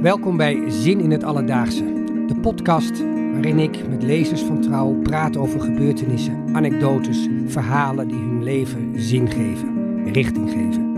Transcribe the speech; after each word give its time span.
Welkom 0.00 0.36
bij 0.36 0.70
Zin 0.70 1.00
in 1.00 1.10
het 1.10 1.24
Alledaagse, 1.24 1.84
de 2.26 2.36
podcast 2.40 3.04
waarin 3.32 3.58
ik 3.58 3.88
met 3.88 4.02
lezers 4.02 4.42
van 4.42 4.60
Trouw 4.60 4.92
praat 4.92 5.36
over 5.36 5.60
gebeurtenissen, 5.60 6.44
anekdotes, 6.52 7.28
verhalen 7.46 8.08
die 8.08 8.16
hun 8.16 8.42
leven 8.42 8.92
zin 9.00 9.30
geven, 9.30 10.02
richting 10.12 10.50
geven. 10.50 10.96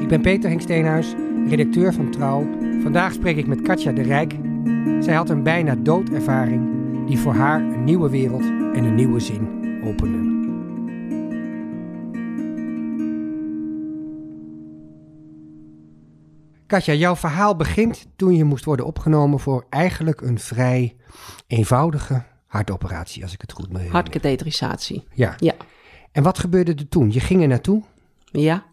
Ik 0.00 0.08
ben 0.08 0.20
Peter 0.20 0.48
Henk 0.48 0.60
Steenhuis, 0.60 1.14
redacteur 1.48 1.92
van 1.92 2.10
Trouw. 2.10 2.46
Vandaag 2.82 3.12
spreek 3.12 3.36
ik 3.36 3.46
met 3.46 3.62
Katja 3.62 3.92
de 3.92 4.02
Rijk. 4.02 4.34
Zij 5.00 5.14
had 5.14 5.30
een 5.30 5.42
bijna 5.42 5.74
doodervaring 5.74 6.68
die 7.06 7.18
voor 7.18 7.34
haar 7.34 7.60
een 7.60 7.84
nieuwe 7.84 8.10
wereld 8.10 8.44
en 8.74 8.84
een 8.84 8.94
nieuwe 8.94 9.20
zin 9.20 9.48
opende. 9.84 10.21
Katja, 16.72 16.92
jouw 16.92 17.16
verhaal 17.16 17.56
begint 17.56 18.06
toen 18.16 18.34
je 18.34 18.44
moest 18.44 18.64
worden 18.64 18.86
opgenomen 18.86 19.40
voor 19.40 19.66
eigenlijk 19.70 20.20
een 20.20 20.38
vrij 20.38 20.96
eenvoudige 21.46 22.22
hartoperatie, 22.46 23.22
als 23.22 23.32
ik 23.32 23.40
het 23.40 23.52
goed 23.52 23.72
me. 23.72 23.88
Hartkatheterisatie. 23.88 25.04
Ja. 25.14 25.34
Ja. 25.38 25.52
En 26.12 26.22
wat 26.22 26.38
gebeurde 26.38 26.74
er 26.74 26.88
toen? 26.88 27.12
Je 27.12 27.20
ging 27.20 27.42
er 27.42 27.48
naartoe? 27.48 27.82
Ja. 28.24 28.64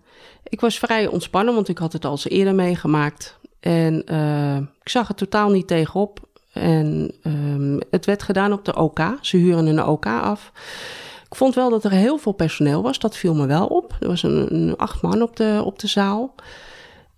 Ik 0.43 0.61
was 0.61 0.79
vrij 0.79 1.07
ontspannen, 1.07 1.53
want 1.53 1.69
ik 1.69 1.77
had 1.77 1.93
het 1.93 2.05
al 2.05 2.11
eens 2.11 2.29
eerder 2.29 2.55
meegemaakt. 2.55 3.39
En 3.59 4.05
eh, 4.05 4.57
ik 4.57 4.89
zag 4.89 5.09
er 5.09 5.15
totaal 5.15 5.49
niet 5.49 5.67
tegenop. 5.67 6.27
En 6.53 7.13
ehm, 7.23 7.79
het 7.89 8.05
werd 8.05 8.23
gedaan 8.23 8.53
op 8.53 8.65
de 8.65 8.75
OK. 8.75 8.99
Ze 9.21 9.37
huren 9.37 9.65
een 9.65 9.83
OK 9.83 10.05
af. 10.05 10.51
Ik 11.29 11.35
vond 11.35 11.55
wel 11.55 11.69
dat 11.69 11.83
er 11.83 11.91
heel 11.91 12.17
veel 12.17 12.31
personeel 12.31 12.81
was. 12.81 12.99
Dat 12.99 13.17
viel 13.17 13.35
me 13.35 13.45
wel 13.45 13.65
op. 13.65 13.97
Er 13.99 14.07
was 14.07 14.23
een, 14.23 14.55
een 14.55 14.77
acht 14.77 15.01
man 15.01 15.21
op 15.21 15.35
de, 15.35 15.61
op 15.65 15.79
de 15.79 15.87
zaal. 15.87 16.35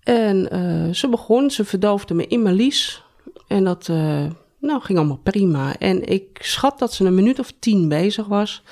En 0.04 0.50
eh, 0.52 0.94
ze 0.94 1.10
begon, 1.10 1.52
ze 1.52 1.66
verdoofde 1.66 2.14
me 2.14 2.28
in 2.28 2.41
mijn 2.41 2.55
lies. 2.55 3.04
En 3.48 3.64
dat 3.64 3.90
eh, 3.90 4.26
nou, 4.60 4.82
ging 4.82 4.98
allemaal 4.98 5.20
prima. 5.24 5.77
En 5.77 6.04
ik 6.04 6.38
schat 6.40 6.80
dat 6.80 6.93
ze 6.93 7.05
een 7.05 7.16
minuut 7.16 7.40
of 7.40 7.54
tien 7.60 7.90
bezig 7.90 8.27
was. 8.27 8.63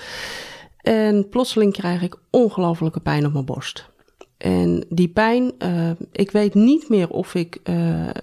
En 0.81 1.29
plotseling 1.29 1.73
krijg 1.73 2.01
ik 2.01 2.15
ongelofelijke 2.29 2.99
pijn 2.99 3.25
op 3.25 3.33
mijn 3.33 3.45
borst. 3.45 3.89
En 4.37 4.85
die 4.89 5.07
pijn, 5.07 5.51
uh, 5.59 5.89
ik 6.11 6.31
weet 6.31 6.53
niet 6.53 6.89
meer 6.89 7.09
of 7.09 7.35
ik 7.35 7.59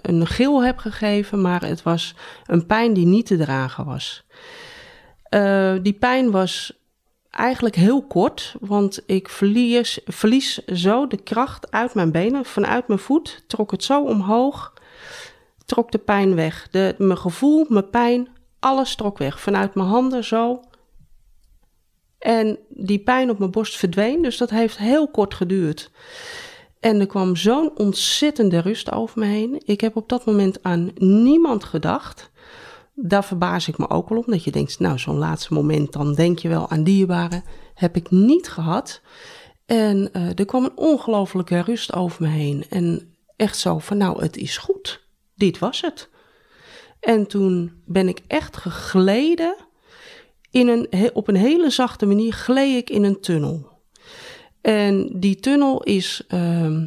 een 0.02 0.26
gil 0.26 0.64
heb 0.64 0.78
gegeven, 0.78 1.40
maar 1.40 1.64
het 1.64 1.82
was 1.82 2.14
een 2.46 2.66
pijn 2.66 2.92
die 2.92 3.06
niet 3.06 3.26
te 3.26 3.36
dragen 3.36 3.84
was. 3.84 4.24
Die 5.82 5.92
pijn 5.92 6.30
was 6.30 6.78
eigenlijk 7.36 7.74
heel 7.74 8.02
kort, 8.02 8.54
want 8.60 9.02
ik 9.06 9.28
verlies, 9.28 10.00
verlies 10.04 10.64
zo 10.64 11.06
de 11.06 11.22
kracht 11.22 11.70
uit 11.70 11.94
mijn 11.94 12.12
benen, 12.12 12.44
vanuit 12.44 12.88
mijn 12.88 13.00
voet, 13.00 13.44
trok 13.46 13.70
het 13.70 13.84
zo 13.84 14.02
omhoog, 14.02 14.72
trok 15.64 15.92
de 15.92 15.98
pijn 15.98 16.34
weg. 16.34 16.68
De, 16.70 16.94
mijn 16.98 17.18
gevoel, 17.18 17.66
mijn 17.68 17.90
pijn, 17.90 18.28
alles 18.58 18.94
trok 18.94 19.18
weg. 19.18 19.40
Vanuit 19.40 19.74
mijn 19.74 19.88
handen 19.88 20.24
zo. 20.24 20.60
En 22.18 22.58
die 22.68 22.98
pijn 22.98 23.30
op 23.30 23.38
mijn 23.38 23.50
borst 23.50 23.76
verdween, 23.76 24.22
dus 24.22 24.36
dat 24.36 24.50
heeft 24.50 24.78
heel 24.78 25.08
kort 25.08 25.34
geduurd. 25.34 25.90
En 26.80 27.00
er 27.00 27.06
kwam 27.06 27.36
zo'n 27.36 27.78
ontzettende 27.78 28.58
rust 28.58 28.92
over 28.92 29.18
me 29.18 29.26
heen. 29.26 29.62
Ik 29.64 29.80
heb 29.80 29.96
op 29.96 30.08
dat 30.08 30.24
moment 30.24 30.62
aan 30.62 30.90
niemand 30.94 31.64
gedacht. 31.64 32.30
Daar 32.98 33.24
verbaas 33.24 33.68
ik 33.68 33.78
me 33.78 33.88
ook 33.88 34.08
wel 34.08 34.18
om. 34.18 34.24
Dat 34.26 34.44
je 34.44 34.50
denkt, 34.50 34.78
nou, 34.78 34.98
zo'n 34.98 35.18
laatste 35.18 35.54
moment, 35.54 35.92
dan 35.92 36.14
denk 36.14 36.38
je 36.38 36.48
wel 36.48 36.70
aan 36.70 36.84
dierbaren. 36.84 37.44
Heb 37.74 37.96
ik 37.96 38.10
niet 38.10 38.48
gehad. 38.48 39.00
En 39.66 40.10
uh, 40.12 40.38
er 40.38 40.44
kwam 40.44 40.64
een 40.64 40.76
ongelofelijke 40.76 41.60
rust 41.60 41.92
over 41.92 42.22
me 42.22 42.28
heen. 42.28 42.64
En 42.70 43.16
echt 43.36 43.58
zo 43.58 43.78
van, 43.78 43.96
nou, 43.96 44.22
het 44.22 44.36
is 44.36 44.58
goed. 44.58 45.08
Dit 45.34 45.58
was 45.58 45.80
het. 45.80 46.08
En 47.00 47.26
toen 47.26 47.82
ben 47.86 48.08
ik 48.08 48.20
echt 48.26 48.56
gegleden. 48.56 49.56
In 50.50 50.68
een, 50.68 51.10
op 51.14 51.28
een 51.28 51.36
hele 51.36 51.70
zachte 51.70 52.06
manier 52.06 52.32
gleed 52.32 52.76
ik 52.76 52.90
in 52.90 53.04
een 53.04 53.20
tunnel. 53.20 53.74
En 54.60 55.20
die 55.20 55.36
tunnel 55.36 55.82
is 55.82 56.24
uh, 56.28 56.82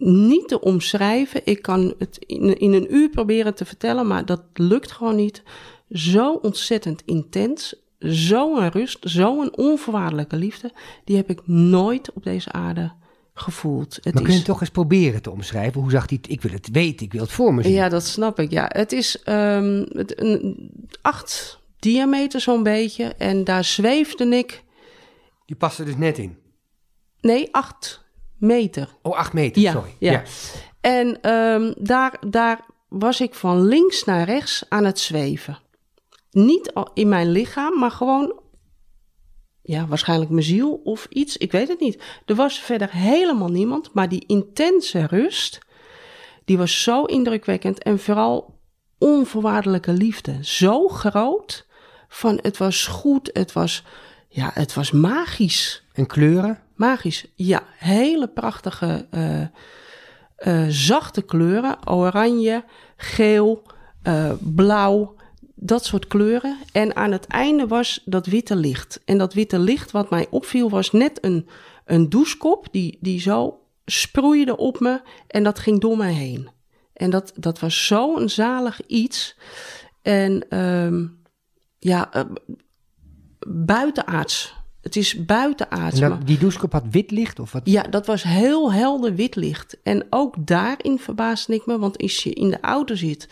niet 0.00 0.48
te 0.48 0.60
omschrijven. 0.60 1.40
Ik 1.44 1.62
kan 1.62 1.94
het 1.98 2.18
in, 2.26 2.58
in, 2.58 2.72
een 2.72 2.94
uur 2.94 3.08
proberen 3.08 3.54
te 3.54 3.64
vertellen, 3.64 4.06
maar 4.06 4.26
dat 4.26 4.42
lukt 4.54 4.92
gewoon 4.92 5.16
niet. 5.16 5.42
Zo 5.90 6.32
ontzettend 6.32 7.02
intens, 7.04 7.74
zo'n 7.98 8.68
rust, 8.68 8.98
zo'n 9.00 9.56
onvoorwaardelijke 9.56 10.36
liefde, 10.36 10.72
die 11.04 11.16
heb 11.16 11.30
ik 11.30 11.46
nooit 11.46 12.12
op 12.12 12.24
deze 12.24 12.52
aarde 12.52 12.92
gevoeld. 13.34 13.98
Het 14.02 14.14
maar 14.14 14.22
kun 14.22 14.34
je 14.34 14.42
toch 14.42 14.60
eens 14.60 14.70
proberen 14.70 15.22
te 15.22 15.30
omschrijven? 15.30 15.80
Hoe 15.80 15.90
zag 15.90 16.06
die? 16.06 16.20
Ik 16.28 16.42
wil 16.42 16.52
het 16.52 16.68
weten, 16.72 17.06
ik 17.06 17.12
wil 17.12 17.20
het 17.20 17.30
voor 17.30 17.54
me 17.54 17.62
zien. 17.62 17.72
Ja, 17.72 17.88
dat 17.88 18.04
snap 18.04 18.38
ik. 18.38 18.50
Ja, 18.50 18.70
het 18.72 18.92
is 18.92 19.22
um, 19.24 19.86
het, 19.92 20.20
een, 20.20 20.70
acht 21.02 21.60
diameter 21.78 22.40
zo'n 22.40 22.62
beetje 22.62 23.04
en 23.04 23.44
daar 23.44 23.64
zweefde 23.64 24.24
ik. 24.24 24.62
Die 25.46 25.56
paste 25.56 25.84
dus 25.84 25.96
net 25.96 26.18
in. 26.18 26.36
Nee, 27.20 27.48
acht 27.54 28.06
meter. 28.38 28.88
Oh, 29.02 29.16
acht 29.16 29.32
meter, 29.32 29.62
ja, 29.62 29.72
sorry. 29.72 29.94
Ja. 29.98 30.12
ja. 30.12 30.22
En 30.80 31.30
um, 31.34 31.74
daar, 31.78 32.16
daar 32.28 32.60
was 32.88 33.20
ik 33.20 33.34
van 33.34 33.62
links 33.64 34.04
naar 34.04 34.24
rechts 34.24 34.64
aan 34.68 34.84
het 34.84 34.98
zweven. 34.98 35.58
Niet 36.30 36.72
in 36.94 37.08
mijn 37.08 37.30
lichaam, 37.30 37.78
maar 37.78 37.90
gewoon, 37.90 38.40
ja, 39.62 39.86
waarschijnlijk 39.86 40.30
mijn 40.30 40.44
ziel 40.44 40.80
of 40.84 41.06
iets. 41.08 41.36
Ik 41.36 41.52
weet 41.52 41.68
het 41.68 41.80
niet. 41.80 42.02
Er 42.26 42.34
was 42.34 42.58
verder 42.58 42.90
helemaal 42.90 43.48
niemand, 43.48 43.94
maar 43.94 44.08
die 44.08 44.24
intense 44.26 45.06
rust, 45.06 45.58
die 46.44 46.58
was 46.58 46.82
zo 46.82 47.04
indrukwekkend. 47.04 47.82
En 47.82 47.98
vooral 47.98 48.58
onvoorwaardelijke 48.98 49.92
liefde. 49.92 50.38
Zo 50.40 50.88
groot, 50.88 51.66
van 52.08 52.38
het 52.42 52.56
was 52.56 52.86
goed, 52.86 53.30
het 53.32 53.52
was, 53.52 53.84
ja, 54.28 54.50
het 54.54 54.74
was 54.74 54.90
magisch. 54.90 55.84
En 55.92 56.06
kleuren? 56.06 56.62
Magisch, 56.78 57.26
ja. 57.34 57.62
Hele 57.76 58.28
prachtige, 58.28 59.06
uh, 59.10 59.40
uh, 60.38 60.66
zachte 60.68 61.22
kleuren. 61.22 61.88
Oranje, 61.88 62.64
geel, 62.96 63.62
uh, 64.02 64.32
blauw, 64.40 65.14
dat 65.54 65.84
soort 65.84 66.06
kleuren. 66.06 66.56
En 66.72 66.96
aan 66.96 67.12
het 67.12 67.26
einde 67.26 67.66
was 67.66 68.02
dat 68.04 68.26
witte 68.26 68.56
licht. 68.56 69.00
En 69.04 69.18
dat 69.18 69.34
witte 69.34 69.58
licht 69.58 69.90
wat 69.90 70.10
mij 70.10 70.26
opviel 70.30 70.70
was 70.70 70.92
net 70.92 71.24
een, 71.24 71.48
een 71.84 72.08
douchekop 72.08 72.66
die, 72.70 72.98
die 73.00 73.20
zo 73.20 73.60
sproeide 73.84 74.56
op 74.56 74.80
me. 74.80 75.00
En 75.26 75.42
dat 75.42 75.58
ging 75.58 75.80
door 75.80 75.96
me 75.96 76.06
heen. 76.06 76.48
En 76.92 77.10
dat, 77.10 77.32
dat 77.36 77.58
was 77.58 77.86
zo'n 77.86 78.28
zalig 78.28 78.86
iets. 78.86 79.36
En 80.02 80.58
um, 80.58 81.22
ja, 81.78 82.10
buitenaards. 83.46 84.56
Het 84.80 84.96
is 84.96 85.24
buitenaards. 85.24 86.00
En 86.00 86.10
dat, 86.10 86.26
die 86.26 86.38
douchekop 86.38 86.72
had 86.72 86.84
wit 86.90 87.10
licht? 87.10 87.38
Of 87.38 87.52
wat? 87.52 87.62
Ja, 87.64 87.82
dat 87.82 88.06
was 88.06 88.22
heel 88.22 88.72
helder 88.72 89.14
wit 89.14 89.36
licht. 89.36 89.76
En 89.82 90.06
ook 90.10 90.34
daarin 90.46 90.98
verbaasde 90.98 91.54
ik 91.54 91.66
me, 91.66 91.78
want 91.78 91.98
als 92.02 92.22
je 92.22 92.32
in 92.32 92.50
de 92.50 92.60
auto 92.60 92.94
zit 92.94 93.28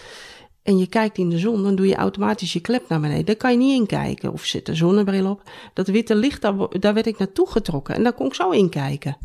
en 0.62 0.78
je 0.78 0.86
kijkt 0.86 1.18
in 1.18 1.30
de 1.30 1.38
zon, 1.38 1.62
dan 1.62 1.74
doe 1.74 1.86
je 1.86 1.94
automatisch 1.94 2.52
je 2.52 2.60
klep 2.60 2.88
naar 2.88 3.00
beneden. 3.00 3.24
Daar 3.24 3.36
kan 3.36 3.50
je 3.50 3.56
niet 3.56 3.78
in 3.78 3.86
kijken. 3.86 4.32
Of 4.32 4.44
zit 4.44 4.68
een 4.68 4.76
zonnebril 4.76 5.30
op. 5.30 5.42
Dat 5.74 5.88
witte 5.88 6.14
licht, 6.14 6.42
daar, 6.42 6.54
daar 6.80 6.94
werd 6.94 7.06
ik 7.06 7.18
naartoe 7.18 7.50
getrokken. 7.50 7.94
En 7.94 8.02
daar 8.02 8.12
kon 8.12 8.26
ik 8.26 8.34
zo 8.34 8.50
in 8.50 8.68
kijken. 8.68 9.16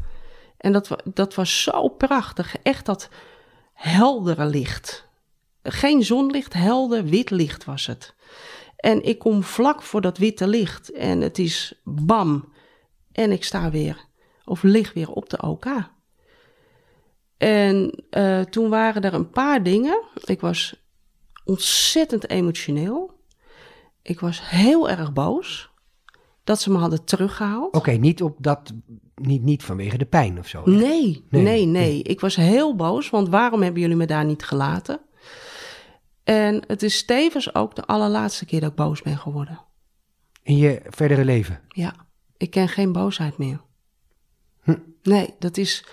En 0.57 0.71
dat, 0.71 0.95
dat 1.13 1.35
was 1.35 1.61
zo 1.61 1.87
prachtig. 1.87 2.55
Echt 2.63 2.85
dat 2.85 3.09
heldere 3.73 4.45
licht. 4.45 5.07
Geen 5.63 6.03
zonlicht, 6.03 6.53
helder 6.53 7.05
wit 7.05 7.29
licht 7.29 7.65
was 7.65 7.85
het. 7.85 8.13
En 8.81 9.03
ik 9.03 9.19
kom 9.19 9.43
vlak 9.43 9.81
voor 9.81 10.01
dat 10.01 10.17
witte 10.17 10.47
licht 10.47 10.91
en 10.91 11.21
het 11.21 11.39
is 11.39 11.81
bam. 11.83 12.53
En 13.11 13.31
ik 13.31 13.43
sta 13.43 13.71
weer, 13.71 14.05
of 14.45 14.63
lig 14.63 14.93
weer 14.93 15.11
op 15.11 15.29
de 15.29 15.41
OK. 15.41 15.65
En 17.37 18.03
uh, 18.11 18.41
toen 18.41 18.69
waren 18.69 19.01
er 19.01 19.13
een 19.13 19.29
paar 19.29 19.63
dingen. 19.63 20.01
Ik 20.23 20.41
was 20.41 20.83
ontzettend 21.45 22.29
emotioneel. 22.29 23.19
Ik 24.01 24.19
was 24.19 24.49
heel 24.49 24.89
erg 24.89 25.13
boos 25.13 25.69
dat 26.43 26.61
ze 26.61 26.71
me 26.71 26.77
hadden 26.77 27.03
teruggehaald. 27.03 27.67
Oké, 27.67 27.77
okay, 27.77 27.95
niet 27.95 28.21
op 28.21 28.35
dat, 28.39 28.73
niet, 29.15 29.41
niet 29.41 29.63
vanwege 29.63 29.97
de 29.97 30.05
pijn 30.05 30.39
of 30.39 30.47
zo. 30.47 30.61
Nee, 30.65 31.25
nee, 31.29 31.41
nee, 31.41 31.65
nee. 31.65 32.03
Ik 32.03 32.19
was 32.19 32.35
heel 32.35 32.75
boos, 32.75 33.09
want 33.09 33.29
waarom 33.29 33.61
hebben 33.61 33.81
jullie 33.81 33.95
me 33.95 34.05
daar 34.05 34.25
niet 34.25 34.43
gelaten? 34.43 34.99
En 36.31 36.63
het 36.67 36.83
is 36.83 37.05
tevens 37.05 37.55
ook 37.55 37.75
de 37.75 37.85
allerlaatste 37.85 38.45
keer 38.45 38.59
dat 38.59 38.69
ik 38.69 38.75
boos 38.75 39.01
ben 39.01 39.17
geworden. 39.17 39.59
In 40.43 40.57
je 40.57 40.81
verdere 40.89 41.25
leven? 41.25 41.61
Ja, 41.67 41.93
ik 42.37 42.49
ken 42.49 42.67
geen 42.67 42.91
boosheid 42.91 43.37
meer. 43.37 43.61
Hm. 44.63 44.77
Nee, 45.03 45.35
dat 45.39 45.57
is. 45.57 45.85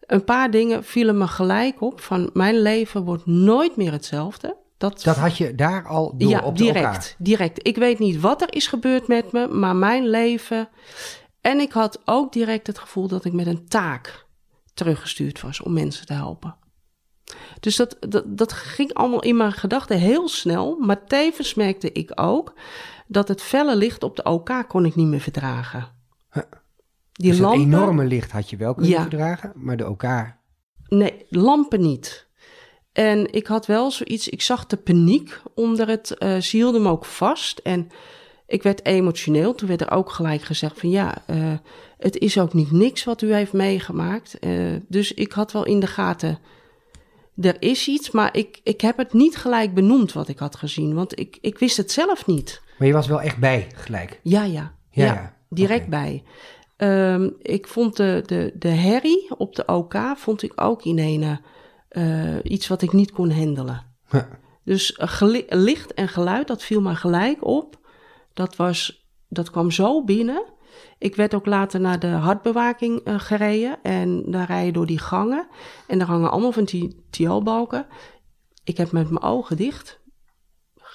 Een 0.00 0.24
paar 0.24 0.50
dingen 0.50 0.84
vielen 0.84 1.18
me 1.18 1.26
gelijk 1.26 1.80
op. 1.80 2.00
Van 2.00 2.30
mijn 2.32 2.60
leven 2.62 3.04
wordt 3.04 3.26
nooit 3.26 3.76
meer 3.76 3.92
hetzelfde. 3.92 4.56
Dat, 4.78 5.02
dat 5.02 5.16
had 5.16 5.36
je 5.36 5.54
daar 5.54 5.86
al 5.86 6.16
door 6.16 6.30
ja, 6.30 6.40
op 6.40 6.56
direct, 6.56 6.76
elkaar? 6.76 7.14
direct. 7.18 7.66
Ik 7.66 7.76
weet 7.76 7.98
niet 7.98 8.20
wat 8.20 8.42
er 8.42 8.54
is 8.54 8.66
gebeurd 8.66 9.08
met 9.08 9.32
me, 9.32 9.48
maar 9.48 9.76
mijn 9.76 10.08
leven. 10.08 10.68
En 11.40 11.60
ik 11.60 11.72
had 11.72 12.00
ook 12.04 12.32
direct 12.32 12.66
het 12.66 12.78
gevoel 12.78 13.08
dat 13.08 13.24
ik 13.24 13.32
met 13.32 13.46
een 13.46 13.68
taak 13.68 14.26
teruggestuurd 14.74 15.40
was 15.40 15.62
om 15.62 15.72
mensen 15.72 16.06
te 16.06 16.12
helpen. 16.12 16.56
Dus 17.60 17.76
dat, 17.76 17.96
dat, 18.00 18.24
dat 18.26 18.52
ging 18.52 18.92
allemaal 18.94 19.22
in 19.22 19.36
mijn 19.36 19.52
gedachten 19.52 19.98
heel 19.98 20.28
snel. 20.28 20.76
Maar 20.78 21.04
tevens 21.04 21.54
merkte 21.54 21.92
ik 21.92 22.10
ook 22.14 22.54
dat 23.06 23.28
het 23.28 23.42
felle 23.42 23.76
licht 23.76 24.02
op 24.02 24.16
de 24.16 24.22
OK 24.22 24.64
kon 24.68 24.84
ik 24.84 24.94
niet 24.94 25.06
meer 25.06 25.20
verdragen. 25.20 25.86
Huh. 26.32 26.42
Die 27.12 27.30
dus 27.30 27.40
lampen, 27.40 27.60
een 27.60 27.66
enorme 27.66 28.04
licht 28.04 28.30
had 28.30 28.50
je 28.50 28.56
wel 28.56 28.74
kunnen 28.74 28.92
Ja. 28.92 29.00
verdragen, 29.00 29.52
maar 29.54 29.76
de 29.76 29.84
elkaar. 29.84 30.40
Nee, 30.88 31.26
lampen 31.28 31.80
niet. 31.80 32.26
En 32.92 33.32
ik 33.32 33.46
had 33.46 33.66
wel 33.66 33.90
zoiets, 33.90 34.28
ik 34.28 34.42
zag 34.42 34.66
de 34.66 34.76
paniek 34.76 35.42
onder 35.54 35.88
het, 35.88 36.18
eh 36.18 36.36
ze 36.36 36.56
hielden 36.56 36.82
me 36.82 36.90
ook 36.90 37.04
vast. 37.04 37.58
En 37.58 37.88
ik 38.46 38.62
werd 38.62 38.86
emotioneel. 38.86 39.54
Toen 39.54 39.68
werd 39.68 39.80
er 39.80 39.90
ook 39.90 40.10
gelijk 40.10 40.42
gezegd 40.42 40.80
van 40.80 40.90
ja, 40.90 41.22
eh, 41.26 41.52
het 41.98 42.18
is 42.18 42.38
ook 42.38 42.52
niet 42.54 42.70
niks 42.70 43.04
wat 43.04 43.22
u 43.22 43.34
heeft 43.34 43.52
meegemaakt. 43.52 44.38
Eh, 44.38 44.74
dus 44.88 45.14
ik 45.14 45.32
had 45.32 45.52
wel 45.52 45.64
in 45.64 45.80
de 45.80 45.86
gaten, 45.86 46.38
er 47.40 47.56
is 47.62 47.88
iets, 47.88 48.10
maar 48.10 48.36
ik, 48.36 48.60
ik 48.62 48.80
heb 48.80 48.96
het 48.96 49.12
niet 49.12 49.36
gelijk 49.36 49.74
benoemd 49.74 50.12
wat 50.12 50.28
ik 50.28 50.38
had 50.38 50.56
gezien. 50.56 50.94
Want 50.94 51.18
ik, 51.18 51.38
ik 51.40 51.58
wist 51.58 51.76
het 51.76 51.92
zelf 51.92 52.26
niet. 52.26 52.62
Maar 52.78 52.86
je 52.88 52.94
was 52.94 53.06
wel 53.06 53.20
echt 53.20 53.38
bij 53.38 53.66
gelijk. 53.74 54.20
Ja, 54.22 54.44
ja. 54.44 54.76
Ja, 54.90 55.04
Ja, 55.04 55.12
ja. 55.12 55.36
direct 55.48 55.88
bij. 55.88 56.22
Ehm, 56.76 57.30
ik 57.38 57.66
vond 57.66 57.96
de, 57.96 58.22
de, 58.26 58.52
de 58.58 58.68
herrie 58.68 59.30
op 59.36 59.54
de 59.54 59.66
OK 59.66 59.94
vond 60.16 60.42
ik 60.42 60.52
ook 60.56 60.84
in 60.84 60.98
een 60.98 61.38
eh, 61.88 62.36
iets 62.42 62.68
wat 62.68 62.82
ik 62.82 62.92
niet 62.92 63.10
kon 63.10 63.30
handelen. 63.30 63.86
Huh. 64.10 64.22
Dus 64.64 64.92
eh, 64.92 65.22
licht 65.48 65.94
en 65.94 66.08
geluid, 66.08 66.46
dat 66.46 66.62
viel 66.62 66.80
me 66.80 66.94
gelijk 66.94 67.46
op. 67.46 67.78
Dat, 68.34 68.56
was, 68.56 69.08
dat 69.28 69.50
kwam 69.50 69.70
zo 69.70 70.04
binnen. 70.04 70.44
Ik 70.98 71.16
werd 71.16 71.34
ook 71.34 71.46
later 71.46 71.80
naar 71.80 71.98
de 71.98 72.06
hartbewaking 72.06 73.00
eh, 73.00 73.14
gereden. 73.18 73.82
En 73.82 74.30
daar 74.30 74.46
rij 74.46 74.66
je 74.66 74.72
door 74.72 74.86
die 74.86 74.98
gangen. 74.98 75.48
En 75.86 75.98
daar 75.98 76.06
hangen 76.06 76.30
allemaal 76.30 76.52
van 76.52 76.64
die 76.64 77.04
TO-balken. 77.10 77.86
Ik 78.64 78.76
heb 78.76 78.92
met 78.92 79.10
mijn 79.10 79.24
ogen 79.24 79.56
dicht... 79.56 80.00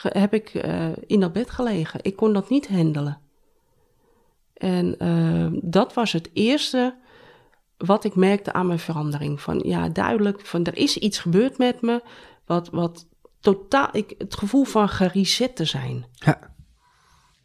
heb 0.01 0.33
ik 0.33 0.49
eh, 0.49 0.89
in 1.05 1.19
dat 1.19 1.33
bed 1.33 1.49
gelegen. 1.49 1.99
Ik 2.03 2.15
kon 2.15 2.33
dat 2.33 2.49
niet 2.49 2.67
handelen. 2.67 3.21
En 4.53 4.99
eh, 4.99 5.47
dat 5.61 5.93
was 5.93 6.11
het 6.11 6.29
eerste 6.33 6.95
wat 7.77 8.03
ik 8.03 8.15
merkte 8.15 8.53
aan 8.53 8.67
mijn 8.67 8.79
verandering. 8.79 9.41
Van 9.41 9.59
ja, 9.63 9.89
duidelijk, 9.89 10.45
van 10.45 10.63
er 10.63 10.77
is 10.77 10.97
iets 10.97 11.19
gebeurd 11.19 11.57
met 11.57 11.81
me. 11.81 12.01
Wat, 12.45 12.69
wat 12.69 13.07
totaal, 13.39 13.89
ik, 13.91 14.15
het 14.17 14.35
gevoel 14.35 14.63
van 14.63 14.89
gereset 14.89 15.55
te 15.55 15.65
zijn. 15.65 16.05
Ja. 16.13 16.52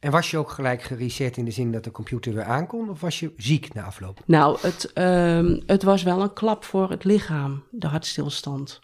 En 0.00 0.10
was 0.10 0.30
je 0.30 0.36
ook 0.38 0.50
gelijk 0.50 0.82
gereset 0.82 1.36
in 1.36 1.44
de 1.44 1.50
zin 1.50 1.72
dat 1.72 1.84
de 1.84 1.90
computer 1.90 2.34
weer 2.34 2.44
aankon? 2.44 2.90
Of 2.90 3.00
was 3.00 3.20
je 3.20 3.32
ziek 3.36 3.74
na 3.74 3.82
afloop? 3.82 4.20
Nou, 4.26 4.58
het, 4.60 4.92
ehm, 4.92 5.60
het 5.66 5.82
was 5.82 6.02
wel 6.02 6.22
een 6.22 6.32
klap 6.32 6.64
voor 6.64 6.90
het 6.90 7.04
lichaam, 7.04 7.62
de 7.70 7.86
hartstilstand. 7.86 8.80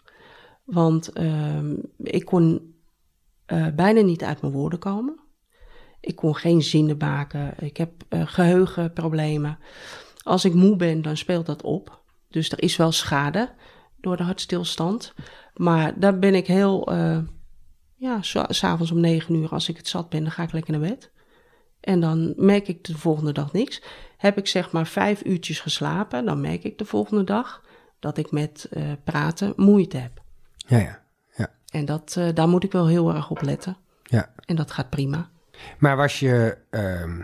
Want 0.63 1.11
ehm, 1.11 1.75
ik 1.97 2.25
kon 2.25 2.73
eh, 3.45 3.67
bijna 3.75 4.01
niet 4.01 4.23
uit 4.23 4.41
mijn 4.41 4.53
woorden 4.53 4.79
komen. 4.79 5.19
Ik 5.99 6.15
kon 6.15 6.35
geen 6.35 6.61
zinnen 6.61 6.97
maken. 6.97 7.53
Ik 7.59 7.77
heb 7.77 7.91
eh, 8.09 8.21
geheugenproblemen. 8.25 9.59
Als 10.23 10.45
ik 10.45 10.53
moe 10.53 10.75
ben, 10.75 11.01
dan 11.01 11.17
speelt 11.17 11.45
dat 11.45 11.61
op. 11.61 12.03
Dus 12.29 12.51
er 12.51 12.63
is 12.63 12.75
wel 12.75 12.91
schade 12.91 13.53
door 13.97 14.17
de 14.17 14.23
hartstilstand. 14.23 15.13
Maar 15.53 15.99
daar 15.99 16.19
ben 16.19 16.35
ik 16.35 16.47
heel... 16.47 16.91
eh, 16.91 17.17
ja, 17.95 18.21
s- 18.21 18.35
s'avonds 18.47 18.91
om 18.91 18.99
negen 18.99 19.35
uur, 19.35 19.49
als 19.49 19.69
ik 19.69 19.77
het 19.77 19.87
zat 19.87 20.09
ben, 20.09 20.21
dan 20.23 20.31
ga 20.31 20.43
ik 20.43 20.51
lekker 20.51 20.71
naar 20.79 20.89
bed. 20.89 21.11
En 21.79 21.99
dan 21.99 22.33
merk 22.37 22.67
ik 22.67 22.83
de 22.83 22.97
volgende 22.97 23.31
dag 23.31 23.53
niks. 23.53 23.81
Heb 24.17 24.37
ik 24.37 24.47
zeg 24.47 24.71
maar 24.71 24.87
vijf 24.87 25.23
uurtjes 25.23 25.59
geslapen, 25.59 26.25
dan 26.25 26.41
merk 26.41 26.63
ik 26.63 26.77
de 26.77 26.85
volgende 26.85 27.23
dag 27.23 27.63
dat 27.99 28.17
ik 28.17 28.31
met 28.31 28.67
eh, 28.71 28.83
praten 29.03 29.53
moeite 29.55 29.97
heb. 29.97 30.21
Ja, 30.55 30.77
ja. 30.77 31.01
ja. 31.35 31.51
En 31.71 31.85
dat, 31.85 32.15
eh, 32.17 32.27
daar 32.33 32.47
moet 32.49 32.63
ik 32.63 32.71
wel 32.71 32.87
heel 32.87 33.13
erg 33.13 33.29
op 33.29 33.41
letten. 33.41 33.77
ja. 34.03 34.33
En 34.45 34.55
dat 34.55 34.71
gaat 34.71 34.89
prima. 34.89 35.29
Maar 35.77 35.95
was 35.97 36.19
je, 36.19 36.57
ehm, 36.69 37.21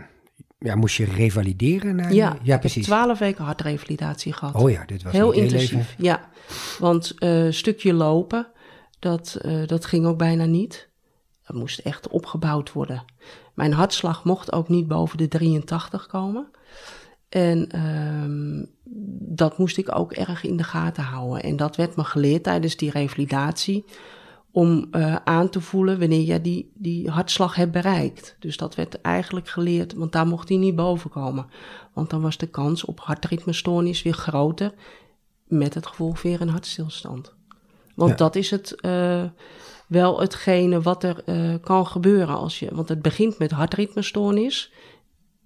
ja, 0.58 0.74
moest 0.74 0.96
je 0.96 1.04
revalideren? 1.04 1.96
Na 1.96 2.08
je- 2.08 2.14
Ja, 2.14 2.28
ja 2.28 2.40
ik 2.42 2.46
heb 2.46 2.60
precies. 2.60 2.84
twaalf 2.86 3.18
weken 3.18 3.44
hartrevalidatie 3.44 4.32
gehad. 4.32 4.54
Oh 4.54 4.70
ja, 4.70 4.84
dit 4.84 5.02
was 5.02 5.12
heel 5.12 5.32
intensief, 5.32 5.94
ja. 5.98 6.30
Want 6.78 7.14
eh, 7.18 7.44
een 7.44 7.54
stukje 7.54 7.92
lopen, 7.92 8.46
dat, 9.02 9.34
eh, 9.34 9.66
dat 9.66 9.84
ging 9.84 10.06
ook 10.06 10.18
bijna 10.18 10.44
niet. 10.44 10.88
Dat 11.46 11.56
moest 11.56 11.78
echt 11.78 12.08
opgebouwd 12.08 12.72
worden. 12.72 13.04
Mijn 13.54 13.72
hartslag 13.72 14.24
mocht 14.24 14.52
ook 14.52 14.68
niet 14.68 14.88
boven 14.88 15.18
de 15.18 15.28
83 15.28 16.06
komen. 16.06 16.50
En 17.28 17.68
ehm, 17.68 18.64
dat 19.34 19.58
moest 19.58 19.78
ik 19.78 19.98
ook 19.98 20.12
erg 20.12 20.44
in 20.44 20.56
de 20.56 20.64
gaten 20.64 21.02
houden. 21.02 21.42
En 21.42 21.56
dat 21.56 21.76
werd 21.76 21.96
me 21.96 22.04
geleerd 22.04 22.42
tijdens 22.42 22.76
die 22.76 22.90
revalidatie. 22.90 23.84
Om 24.50 24.86
eh, 24.90 25.14
aan 25.14 25.48
te 25.48 25.60
voelen 25.60 25.98
wanneer 25.98 26.26
je 26.26 26.40
die, 26.40 26.72
die 26.74 27.10
hartslag 27.10 27.54
hebt 27.54 27.72
bereikt. 27.72 28.36
Dus 28.38 28.56
dat 28.56 28.74
werd 28.74 29.00
eigenlijk 29.00 29.48
geleerd, 29.48 29.94
want 29.94 30.12
daar 30.12 30.26
mocht 30.26 30.48
hij 30.48 30.58
niet 30.58 30.76
boven 30.76 31.10
komen. 31.10 31.46
Want 31.92 32.10
dan 32.10 32.20
was 32.20 32.36
de 32.36 32.46
kans 32.46 32.84
op 32.84 33.00
hartritmestoornis 33.00 34.02
weer 34.02 34.14
groter. 34.14 34.74
Met 35.46 35.74
het 35.74 35.86
gevolg 35.86 36.22
weer 36.22 36.40
een 36.40 36.48
hartstilstand. 36.48 37.34
Want 37.94 38.10
Ja. 38.10 38.16
dat 38.16 38.36
is 38.36 38.50
het, 38.50 38.80
eh, 38.80 39.24
wel 39.86 40.20
hetgene 40.20 40.80
wat 40.80 41.04
er 41.04 41.22
eh, 41.24 41.54
kan 41.60 41.86
gebeuren. 41.86 42.36
Als 42.36 42.58
je, 42.58 42.74
want 42.74 42.88
het 42.88 43.02
begint 43.02 43.38
met 43.38 43.50
hartritmestoornis. 43.50 44.72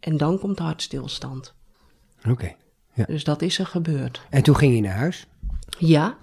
En 0.00 0.16
dan 0.16 0.38
komt 0.38 0.56
de 0.56 0.62
hartstilstand. 0.62 1.54
Oké. 2.28 2.54
Ja. 2.94 3.04
Dus 3.04 3.24
dat 3.24 3.42
is 3.42 3.58
er 3.58 3.66
gebeurd. 3.66 4.20
En 4.30 4.42
toen 4.42 4.56
ging 4.56 4.74
je 4.74 4.80
naar 4.80 4.96
huis? 4.96 5.26
Ja. 5.78 6.16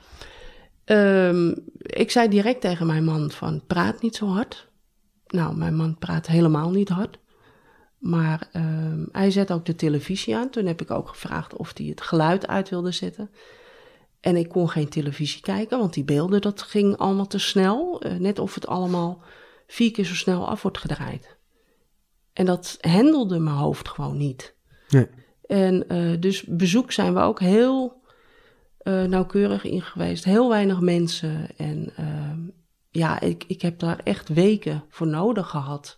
Ehm, 0.85 1.53
ik 1.79 2.11
zei 2.11 2.29
direct 2.29 2.61
tegen 2.61 2.87
mijn 2.87 3.03
man 3.03 3.31
van 3.31 3.61
praat 3.67 4.01
niet 4.01 4.15
zo 4.15 4.27
hard. 4.27 4.67
Nou, 5.27 5.55
mijn 5.55 5.75
man 5.75 5.97
praat 5.97 6.27
helemaal 6.27 6.71
niet 6.71 6.89
hard. 6.89 7.19
Maar 7.97 8.49
ehm, 8.51 9.05
hij 9.11 9.31
zet 9.31 9.51
ook 9.51 9.65
de 9.65 9.75
televisie 9.75 10.35
aan. 10.35 10.49
Toen 10.49 10.65
heb 10.65 10.81
ik 10.81 10.91
ook 10.91 11.07
gevraagd 11.07 11.55
of 11.55 11.71
hij 11.77 11.85
het 11.85 12.01
geluid 12.01 12.47
uit 12.47 12.69
wilde 12.69 12.91
zetten. 12.91 13.29
En 14.23 14.35
ik 14.35 14.49
kon 14.49 14.69
geen 14.69 14.89
televisie 14.89 15.41
kijken, 15.41 15.79
want 15.79 15.93
die 15.93 16.03
beelden, 16.03 16.41
dat 16.41 16.61
ging 16.61 16.97
allemaal 16.97 17.27
te 17.27 17.39
snel. 17.39 18.01
Eh, 18.01 18.15
net 18.15 18.39
of 18.39 18.55
het 18.55 18.67
allemaal 18.67 19.21
vier 19.67 19.91
keer 19.91 20.05
zo 20.05 20.15
snel 20.15 20.47
af 20.47 20.61
wordt 20.61 20.77
gedraaid. 20.77 21.37
En 22.33 22.45
dat 22.45 22.77
hendelde 22.81 23.39
mijn 23.39 23.55
hoofd 23.55 23.89
gewoon 23.89 24.17
niet. 24.17 24.55
Nee. 24.89 25.07
En 25.45 25.89
eh, 25.89 26.19
dus 26.19 26.43
bezoek 26.43 26.91
zijn 26.91 27.13
we 27.13 27.19
ook 27.19 27.39
heel 27.39 28.01
eh, 28.77 29.03
nauwkeurig 29.03 29.63
in 29.63 29.81
geweest. 29.81 30.23
Heel 30.23 30.49
weinig 30.49 30.79
mensen. 30.79 31.57
En 31.57 31.93
ehm, 31.95 32.39
ja, 32.89 33.19
ik, 33.19 33.43
ik 33.47 33.61
heb 33.61 33.79
daar 33.79 33.99
echt 34.03 34.29
weken 34.29 34.83
voor 34.89 35.07
nodig 35.07 35.49
gehad. 35.49 35.97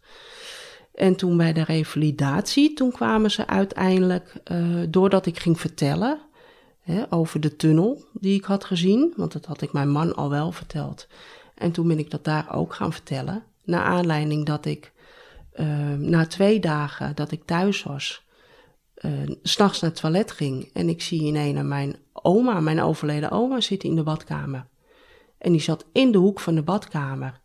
En 0.93 1.15
toen 1.15 1.37
bij 1.37 1.53
de 1.53 1.63
revalidatie, 1.63 2.73
toen 2.73 2.91
kwamen 2.91 3.31
ze 3.31 3.47
uiteindelijk, 3.47 4.33
doordat 4.89 5.25
ik 5.25 5.39
ging 5.39 5.59
vertellen 5.59 6.21
over 7.09 7.39
de 7.39 7.55
tunnel 7.55 8.05
die 8.13 8.37
ik 8.37 8.45
had 8.45 8.65
gezien, 8.65 9.13
want 9.15 9.31
dat 9.31 9.45
had 9.45 9.61
ik 9.61 9.73
mijn 9.73 9.89
man 9.89 10.15
al 10.15 10.29
wel 10.29 10.51
verteld. 10.51 11.07
En 11.55 11.71
toen 11.71 11.87
ben 11.87 11.99
ik 11.99 12.11
dat 12.11 12.23
daar 12.23 12.55
ook 12.55 12.73
gaan 12.73 12.93
vertellen, 12.93 13.43
naar 13.63 13.83
aanleiding 13.83 14.45
dat 14.45 14.65
ik 14.65 14.91
eh, 15.51 15.93
na 15.93 16.27
twee 16.27 16.59
dagen 16.59 17.15
dat 17.15 17.31
ik 17.31 17.45
thuis 17.45 17.83
was, 17.83 18.23
s 18.95 19.51
s'nachts 19.51 19.81
naar 19.81 19.91
het 19.91 19.99
toilet 19.99 20.31
ging 20.31 20.69
en 20.73 20.89
ik 20.89 21.01
zie 21.01 21.21
ineens 21.21 21.61
mijn 21.61 21.95
oma, 22.13 22.59
mijn 22.59 22.81
overleden 22.81 23.31
oma, 23.31 23.61
zitten 23.61 23.89
in 23.89 23.95
de 23.95 24.03
badkamer. 24.03 24.67
En 25.37 25.51
die 25.51 25.61
zat 25.61 25.85
in 25.91 26.11
de 26.11 26.17
hoek 26.17 26.39
van 26.39 26.55
de 26.55 26.61
badkamer. 26.61 27.39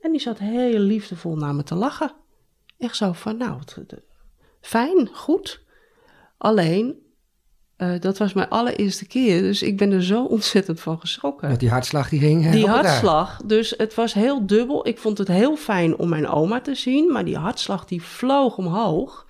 En 0.00 0.10
die 0.10 0.20
zat 0.20 0.38
heel 0.38 0.78
liefdevol 0.78 1.36
naar 1.36 1.54
me 1.54 1.62
te 1.62 1.74
lachen. 1.74 2.12
Echt 2.78 2.96
zo 2.96 3.12
van, 3.12 3.36
nou, 3.36 3.60
fijn, 4.60 5.08
goed. 5.12 5.62
Alleen, 6.38 7.02
eh, 7.80 8.00
dat 8.00 8.18
was 8.18 8.32
mijn 8.32 8.48
allereerste 8.48 9.06
keer, 9.06 9.40
dus 9.42 9.62
ik 9.62 9.76
ben 9.76 9.92
er 9.92 10.02
zo 10.04 10.24
ontzettend 10.24 10.80
van 10.80 11.00
geschrokken. 11.00 11.48
Want 11.48 11.60
die 11.60 11.70
hartslag 11.70 12.08
die 12.08 12.20
ging 12.20 12.50
Die 12.50 12.64
daar. 12.66 12.74
hartslag, 12.74 13.40
dus 13.44 13.74
het 13.76 13.94
was 13.94 14.12
heel 14.14 14.46
dubbel. 14.46 14.86
Ik 14.88 14.98
vond 14.98 15.18
het 15.18 15.28
heel 15.28 15.56
fijn 15.56 15.96
om 15.98 16.08
mijn 16.08 16.28
oma 16.28 16.60
te 16.60 16.74
zien, 16.74 17.12
maar 17.12 17.24
die 17.24 17.36
hartslag 17.36 17.84
die 17.84 18.02
vloog 18.02 18.56
omhoog. 18.56 19.26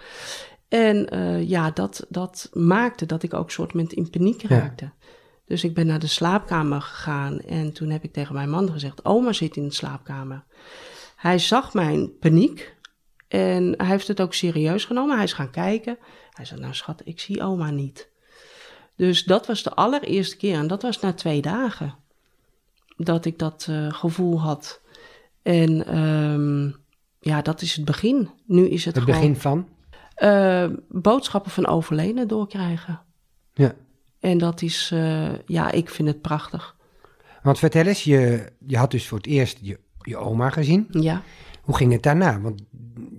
En 0.69 1.09
eh, 1.09 1.49
ja, 1.49 1.71
dat, 1.71 2.07
dat 2.09 2.49
maakte 2.53 3.07
dat 3.07 3.23
ik 3.23 3.35
ook 3.35 3.51
soort 3.51 3.75
met 3.75 3.93
in 3.93 4.11
paniek 4.11 4.43
Ja. 4.43 4.49
raakte. 4.49 4.91
Dus 5.45 5.65
ik 5.65 5.75
ben 5.75 5.87
naar 5.87 5.99
de 5.99 6.07
slaapkamer 6.07 6.81
gegaan 6.83 7.41
en 7.41 7.73
toen 7.73 7.91
heb 7.91 8.05
ik 8.05 8.13
tegen 8.13 8.35
mijn 8.35 8.51
man 8.51 8.73
gezegd: 8.73 9.05
Oma 9.05 9.33
zit 9.33 9.57
in 9.57 9.69
de 9.69 9.75
slaapkamer. 9.75 10.45
Hij 11.17 11.39
zag 11.39 11.75
mijn 11.75 12.19
paniek 12.19 12.77
en 13.29 13.75
hij 13.77 13.87
heeft 13.87 14.09
het 14.09 14.21
ook 14.21 14.35
serieus 14.35 14.85
genomen. 14.85 15.15
Hij 15.15 15.25
is 15.25 15.33
gaan 15.33 15.51
kijken. 15.51 15.99
Hij 16.31 16.45
zei: 16.45 16.61
Nou, 16.61 16.75
schat, 16.75 17.01
ik 17.05 17.21
zie 17.21 17.43
oma 17.43 17.71
niet. 17.71 18.09
Dus 19.01 19.25
dat 19.25 19.47
was 19.47 19.63
de 19.63 19.75
allereerste 19.75 20.37
keer 20.37 20.55
en 20.55 20.67
dat 20.67 20.83
was 20.83 21.01
na 21.01 21.13
twee 21.13 21.43
dagen 21.43 21.95
dat 22.97 23.25
ik 23.25 23.39
dat 23.39 23.67
eh, 23.71 23.93
gevoel 23.93 24.41
had. 24.41 24.81
En 25.43 25.87
ehm, 25.87 26.71
ja, 27.21 27.43
dat 27.43 27.63
is 27.63 27.77
het 27.77 27.85
begin. 27.85 28.31
Nu 28.47 28.69
is 28.69 28.85
het, 28.85 28.95
Het 28.95 29.05
gewoon 29.05 29.21
begin 29.21 29.37
van? 29.37 29.69
eh, 30.15 30.67
boodschappen 30.89 31.51
van 31.51 31.67
overleden 31.67 32.29
doorkrijgen. 32.29 33.01
Ja. 33.55 33.75
En 34.19 34.39
dat 34.39 34.63
is, 34.63 34.91
eh, 34.93 35.39
ja, 35.47 35.71
ik 35.71 35.91
vind 35.91 36.09
het 36.09 36.21
prachtig. 36.21 36.77
Want 37.43 37.59
vertel 37.59 37.85
eens, 37.87 38.05
je, 38.05 38.53
je 38.67 38.77
had 38.77 38.91
dus 38.91 39.09
voor 39.09 39.19
het 39.19 39.27
eerst 39.27 39.59
je, 39.61 39.79
je 40.01 40.17
oma 40.17 40.51
gezien. 40.51 40.87
Ja. 40.91 41.23
Hoe 41.63 41.77
ging 41.77 41.93
het 41.93 42.03
daarna? 42.03 42.41
Want 42.41 42.63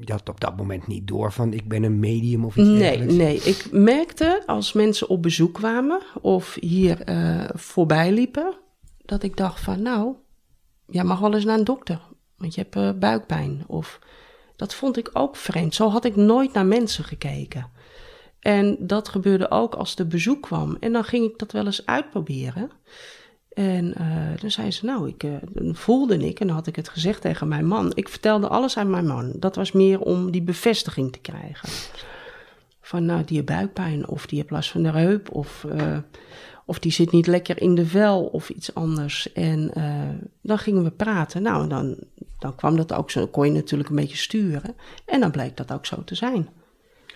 je 0.06 0.12
had 0.12 0.30
op 0.30 0.40
dat 0.40 0.58
moment 0.58 0.88
niet 0.88 1.08
door 1.08 1.32
van 1.32 1.54
ik 1.54 1.68
ben 1.68 1.84
een 1.84 2.00
medium 2.00 2.46
of 2.46 2.56
iets 2.56 2.68
Nee, 2.68 2.78
dergelijks. 2.80 3.14
nee. 3.16 3.38
Ik 3.38 3.68
merkte 3.72 4.44
als 4.46 4.74
mensen 4.74 5.10
op 5.10 5.22
bezoek 5.22 5.54
kwamen 5.54 6.02
of 6.22 6.58
hier 6.60 7.02
eh, 7.02 7.50
voorbij 7.54 8.12
liepen, 8.12 8.54
dat 9.06 9.24
ik 9.24 9.38
dacht 9.38 9.60
van 9.60 9.82
nou, 9.82 10.16
jij 10.88 11.04
mag 11.04 11.20
wel 11.20 11.34
eens 11.34 11.46
naar 11.46 11.58
een 11.58 11.64
dokter, 11.64 12.02
want 12.38 12.56
je 12.56 12.62
hebt 12.62 12.76
eh, 12.76 12.92
buikpijn. 13.00 13.64
Of 13.68 14.00
dat 14.56 14.74
vond 14.74 14.98
ik 14.98 15.10
ook 15.14 15.36
vreemd. 15.36 15.76
Zo 15.76 15.90
had 15.90 16.06
ik 16.06 16.16
nooit 16.16 16.54
naar 16.54 16.66
mensen 16.66 17.04
gekeken. 17.04 17.70
En 18.40 18.78
dat 18.80 19.10
gebeurde 19.10 19.52
ook 19.52 19.76
als 19.76 19.96
er 19.96 20.08
bezoek 20.08 20.42
kwam. 20.42 20.78
En 20.80 20.92
dan 20.92 21.04
ging 21.04 21.26
ik 21.32 21.38
dat 21.40 21.52
wel 21.52 21.66
eens 21.66 21.86
uitproberen. 21.86 22.72
En 23.52 23.94
eh, 23.94 24.42
dan 24.42 24.52
zei 24.52 24.72
ze, 24.72 24.86
nou, 24.86 25.08
ik, 25.08 25.24
eh, 25.24 25.32
dan 25.50 25.76
voelde 25.76 26.18
ik, 26.18 26.40
en 26.40 26.48
dan 26.48 26.56
had 26.56 26.68
ik 26.68 26.76
het 26.76 26.90
gezegd 26.90 27.22
tegen 27.22 27.48
mijn 27.48 27.66
man. 27.66 27.92
Ik 27.94 28.10
vertelde 28.10 28.48
alles 28.48 28.78
aan 28.78 28.90
mijn 28.90 29.08
man. 29.08 29.32
Dat 29.36 29.56
was 29.56 29.72
meer 29.72 30.00
om 30.00 30.32
die 30.32 30.42
bevestiging 30.42 31.12
te 31.12 31.20
krijgen. 31.20 31.70
Van, 32.82 33.06
nou, 33.06 33.24
die 33.24 33.36
heeft 33.36 33.48
buikpijn, 33.48 34.08
of 34.08 34.26
die 34.26 34.38
heeft 34.38 34.52
last 34.52 34.72
van 34.72 34.84
de 34.84 34.90
heup, 34.90 35.32
of, 35.32 35.64
eh, 35.64 35.98
of 36.66 36.80
die 36.80 36.92
zit 36.92 37.12
niet 37.12 37.28
lekker 37.28 37.62
in 37.62 37.76
de 37.76 37.86
vel, 37.86 38.24
of 38.24 38.50
iets 38.50 38.74
anders. 38.74 39.34
En 39.34 39.72
dan 40.42 40.58
gingen 40.58 40.84
we 40.84 40.92
praten. 40.92 41.42
Nou, 41.42 41.64
en 41.64 41.70
dan, 41.70 41.96
dan 42.40 42.56
kwam 42.56 42.76
dat 42.76 42.94
ook 42.94 43.12
zo, 43.12 43.28
kon 43.28 43.46
je 43.46 43.52
natuurlijk 43.52 43.90
een 43.90 43.96
beetje 43.96 44.18
sturen. 44.18 44.76
En 45.06 45.20
dan 45.20 45.32
bleek 45.32 45.58
dat 45.58 45.72
ook 45.72 45.86
zo 45.86 46.04
te 46.04 46.16
zijn. 46.16 46.50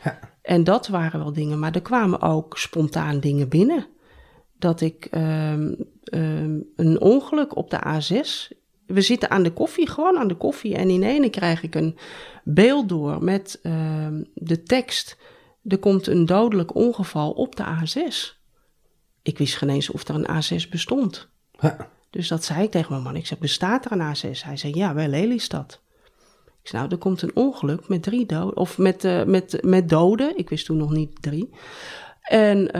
Ja. 0.04 0.20
En 0.42 0.64
dat 0.64 0.88
waren 0.88 1.20
wel 1.20 1.34
dingen, 1.34 1.60
maar 1.60 1.76
er 1.76 1.82
kwamen 1.82 2.22
ook 2.22 2.58
spontaan 2.58 3.20
dingen 3.20 3.50
binnen. 3.50 3.88
Dat 4.60 4.82
ik 4.82 5.06
ehm, 5.06 5.74
ehm, 6.04 6.60
een 6.76 7.02
ongeluk 7.02 7.56
op 7.56 7.70
de 7.70 7.80
A6. 7.88 8.58
We 8.86 9.02
zitten 9.02 9.30
aan 9.30 9.44
de 9.44 9.54
koffie, 9.54 9.90
gewoon 9.90 10.18
aan 10.18 10.28
de 10.28 10.36
koffie. 10.36 10.76
En 10.76 10.90
ineens 10.90 11.30
krijg 11.30 11.64
ik 11.64 11.76
een 11.76 11.98
beeld 12.44 12.90
door 12.90 13.24
met 13.24 13.60
ehm, 13.64 14.24
de 14.34 14.64
tekst. 14.64 15.18
Er 15.68 15.78
komt 15.78 16.08
een 16.08 16.26
dodelijk 16.26 16.76
ongeval 16.76 17.32
op 17.32 17.56
de 17.56 17.64
A6. 17.64 18.44
Ik 19.22 19.38
wist 19.38 19.56
geen 19.56 19.70
eens 19.70 19.90
of 19.90 20.08
er 20.08 20.16
een 20.16 20.44
A6 20.44 20.70
bestond. 20.70 21.28
Ja. 21.60 21.90
Dus 22.10 22.28
dat 22.28 22.44
zei 22.44 22.64
ik 22.64 22.72
tegen 22.72 22.92
mijn 22.92 23.04
man. 23.04 23.16
Ik 23.16 23.28
zei, 23.28 23.40
bestaat 23.40 23.86
er 23.86 23.92
een 23.92 24.16
A6? 24.16 24.42
Hij 24.46 24.58
zei, 24.58 24.74
ja, 24.76 24.94
bij 24.94 25.08
Lelystad. 25.08 25.82
Ik 26.62 26.72
zei, 26.72 26.82
nou, 26.82 26.94
er 26.94 27.00
komt 27.00 27.22
een 27.22 27.36
ongeluk 27.36 27.88
met 27.88 28.04
drie 28.04 28.26
doden. 28.26 28.58
Of 28.58 28.78
met, 28.78 29.04
eh, 29.04 29.24
met, 29.24 29.64
met 29.64 29.90
doden. 29.90 30.38
Ik 30.38 30.50
wist 30.50 30.66
toen 30.66 30.78
nog 30.78 30.92
niet 30.92 31.22
drie. 31.22 31.50
En 32.22 32.72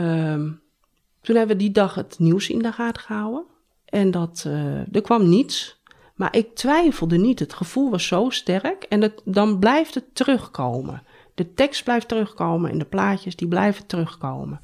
toen 1.26 1.36
hebben 1.36 1.56
we 1.56 1.62
die 1.62 1.72
dag 1.72 1.94
het 1.94 2.16
nieuws 2.18 2.48
in 2.48 2.58
de 2.58 2.72
gaten 2.72 3.02
gehouden. 3.02 3.44
En 3.84 4.10
dat, 4.10 4.44
eh, 4.46 4.94
er 4.94 5.00
kwam 5.02 5.28
niets. 5.28 5.80
Maar 6.14 6.36
ik 6.36 6.54
twijfelde 6.54 7.16
niet. 7.16 7.38
Het 7.38 7.54
gevoel 7.54 7.90
was 7.90 8.06
zo 8.06 8.30
sterk. 8.30 8.82
En 8.82 9.02
het, 9.02 9.22
dan 9.24 9.58
blijft 9.58 9.94
het 9.94 10.14
terugkomen. 10.14 11.02
De 11.34 11.52
tekst 11.54 11.84
blijft 11.84 12.08
terugkomen 12.08 12.70
en 12.70 12.78
de 12.78 12.84
plaatjes 12.84 13.36
die 13.36 13.48
blijven 13.48 13.86
terugkomen. 13.86 14.60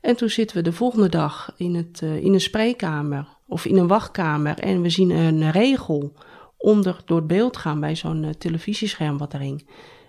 En 0.00 0.16
toen 0.16 0.30
zitten 0.30 0.56
we 0.56 0.62
de 0.62 0.72
volgende 0.72 1.08
dag 1.08 1.52
in, 1.56 1.74
het, 1.74 2.02
eh, 2.02 2.16
in 2.16 2.32
een 2.32 2.40
spreekkamer 2.40 3.28
of 3.46 3.64
in 3.64 3.76
een 3.76 3.88
wachtkamer 3.88 4.58
en 4.58 4.82
we 4.82 4.90
zien 4.90 5.10
een 5.10 5.50
regel 5.50 6.12
onder 6.56 7.00
door 7.04 7.18
het 7.18 7.26
beeld 7.26 7.56
gaan 7.56 7.80
bij 7.80 7.96
zo'n 7.96 8.24
eh, 8.24 8.30
televisiescherm 8.30 9.18
wat 9.18 9.32
er 9.32 9.40
hing. 9.40 9.66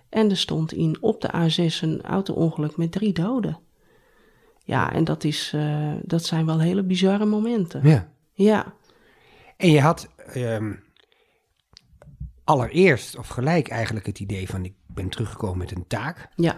En 0.09 0.29
er 0.29 0.37
stond 0.37 0.73
in 0.73 0.97
op 1.01 1.21
de 1.21 1.29
A6 1.35 1.81
een 1.81 2.01
auto-ongeluk 2.01 2.77
met 2.77 2.91
drie 2.91 3.13
doden. 3.13 3.67
Ja, 4.69 4.93
en 4.93 5.03
dat, 5.03 5.23
is, 5.23 5.51
eh, 5.55 5.91
dat 6.03 6.23
zijn 6.25 6.45
wel 6.45 6.59
hele 6.59 6.83
bizarre 6.83 7.25
momenten. 7.25 7.81
ja. 7.87 8.07
Ja, 8.33 8.73
En 9.57 9.71
je 9.71 9.81
had 9.81 10.07
ehm, 10.33 10.73
allereerst 12.43 13.17
of 13.17 13.27
gelijk 13.27 13.67
eigenlijk 13.67 14.05
het 14.05 14.19
idee 14.19 14.49
van 14.49 14.65
ik 14.65 14.73
ben 14.87 15.09
teruggekomen 15.09 15.57
met 15.57 15.71
een 15.71 15.87
taak. 15.87 16.27
ja, 16.35 16.57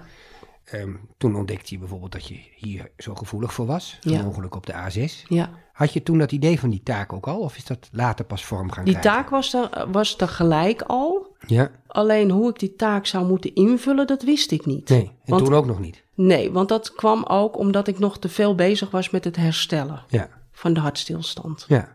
Ehm, 0.64 0.94
toen 1.18 1.36
ontdekte 1.36 1.74
je 1.74 1.80
bijvoorbeeld 1.80 2.12
dat 2.12 2.28
je 2.28 2.40
hier 2.56 2.92
zo 2.98 3.16
gevoelig 3.16 3.54
voor 3.54 3.66
was. 3.66 3.98
Ja. 4.02 4.20
Een 4.20 4.26
ongeluk 4.26 4.56
op 4.56 4.66
de 4.66 4.74
A6. 4.74 5.26
ja. 5.28 5.50
Had 5.74 5.94
je 5.94 6.04
toen 6.04 6.18
dat 6.18 6.32
idee 6.32 6.60
van 6.60 6.70
die 6.70 6.84
taak 6.84 7.14
ook 7.14 7.28
al? 7.28 7.40
Of 7.40 7.58
is 7.58 7.66
dat 7.66 7.90
later 7.92 8.26
pas 8.26 8.46
vorm 8.46 8.72
gaan 8.72 8.84
Die 8.86 8.94
krijgen? 9.00 9.22
taak 9.22 9.30
was 9.30 9.54
er, 9.54 9.88
was 9.92 10.18
er 10.18 10.28
gelijk 10.28 10.82
al. 10.82 11.31
Ja, 11.48 11.72
Alleen 11.88 12.30
hoe 12.32 12.50
ik 12.50 12.60
die 12.60 12.76
taak 12.76 13.06
zou 13.06 13.26
moeten 13.26 13.56
invullen, 13.56 14.08
dat 14.08 14.24
wist 14.24 14.52
ik 14.52 14.66
niet. 14.66 14.90
nee. 14.90 15.04
En 15.04 15.12
Want- 15.26 15.46
toen 15.46 15.54
ook 15.54 15.66
nog 15.66 15.80
niet. 15.80 16.04
Nee, 16.14 16.52
want 16.52 16.70
dat 16.70 16.94
kwam 16.96 17.24
ook 17.24 17.58
omdat 17.58 17.88
ik 17.88 18.00
nog 18.00 18.20
te 18.20 18.30
veel 18.30 18.56
bezig 18.56 18.92
was 18.92 19.10
met 19.10 19.24
het 19.24 19.36
herstellen 19.36 20.04
Ja, 20.08 20.30
van 20.52 20.74
de 20.74 20.80
hartstilstand. 20.80 21.66
ja, 21.68 21.92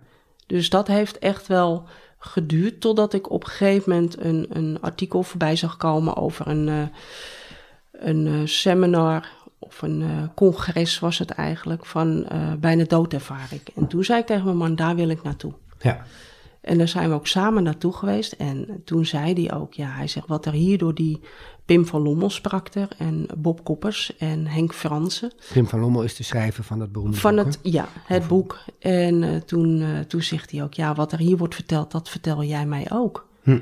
Dus 0.47 0.71
dat 0.71 0.87
heeft 0.87 1.19
echt 1.19 1.47
wel 1.47 1.85
geduurd 2.19 2.81
totdat 2.81 3.13
ik 3.13 3.31
op 3.31 3.43
een 3.45 3.51
gegeven 3.51 3.93
moment 3.93 4.21
een, 4.21 4.47
een 4.53 4.79
artikel 4.81 5.23
voorbij 5.23 5.57
zag 5.57 5.77
komen 5.77 6.17
over 6.17 6.47
een, 6.49 6.69
eh, 6.69 6.83
een 7.93 8.27
eh, 8.27 8.35
seminar 8.45 9.29
of 9.59 9.83
een 9.83 10.03
eh, 10.03 10.09
congres 10.35 10.99
was 10.99 11.19
het 11.19 11.31
eigenlijk 11.31 11.87
van 11.87 12.27
bijna 12.61 12.85
doodervaring. 12.85 13.61
En 13.75 13.87
toen 13.87 14.05
zei 14.05 14.21
ik 14.21 14.27
tegen 14.27 14.45
mijn 14.45 14.57
man, 14.57 14.75
daar 14.77 14.95
wil 14.97 15.09
ik 15.09 15.23
naartoe. 15.23 15.53
ja. 15.81 16.05
En 16.67 16.79
daar 16.79 16.89
zijn 16.89 17.09
we 17.09 17.15
ook 17.15 17.27
samen 17.27 17.63
naartoe 17.63 17.93
geweest. 17.93 18.33
En 18.33 18.83
toen 18.85 19.07
zei 19.07 19.33
hij 19.33 19.57
ook, 19.57 19.75
ja, 19.75 19.89
hij 19.89 20.07
zegt 20.07 20.27
wat 20.27 20.47
er 20.47 20.53
hier 20.53 20.79
door 20.79 20.95
die 20.95 21.21
Pim 21.65 21.87
van 21.87 22.03
Lommel 22.03 22.31
sprak 22.31 22.75
er. 22.75 22.89
En 22.99 23.27
Bob 23.37 23.65
Koppers 23.65 24.17
en 24.17 24.47
Henk 24.47 24.75
Fransen. 24.75 25.33
Pim 25.53 25.67
van 25.67 25.81
Lommel 25.81 26.03
is 26.03 26.17
de 26.17 26.23
schrijver 26.23 26.65
van 26.65 26.79
dat 26.79 26.93
beroemde 26.93 27.17
Van 27.17 27.37
boek, 27.37 27.45
het, 27.45 27.59
ja, 27.63 27.89
het 28.05 28.29
boek. 28.29 28.59
En 28.79 29.23
eh, 29.23 29.37
toen, 29.37 29.83
eh, 29.83 29.99
toen 30.01 30.23
zegt 30.23 30.51
hij 30.51 30.63
ook, 30.63 30.75
ja, 30.75 30.95
wat 30.95 31.13
er 31.13 31.19
hier 31.19 31.37
wordt 31.37 31.55
verteld, 31.55 31.91
dat 31.91 32.09
vertel 32.09 32.43
jij 32.43 32.67
mij 32.67 32.87
ook. 32.93 33.29
Hm. 33.43 33.59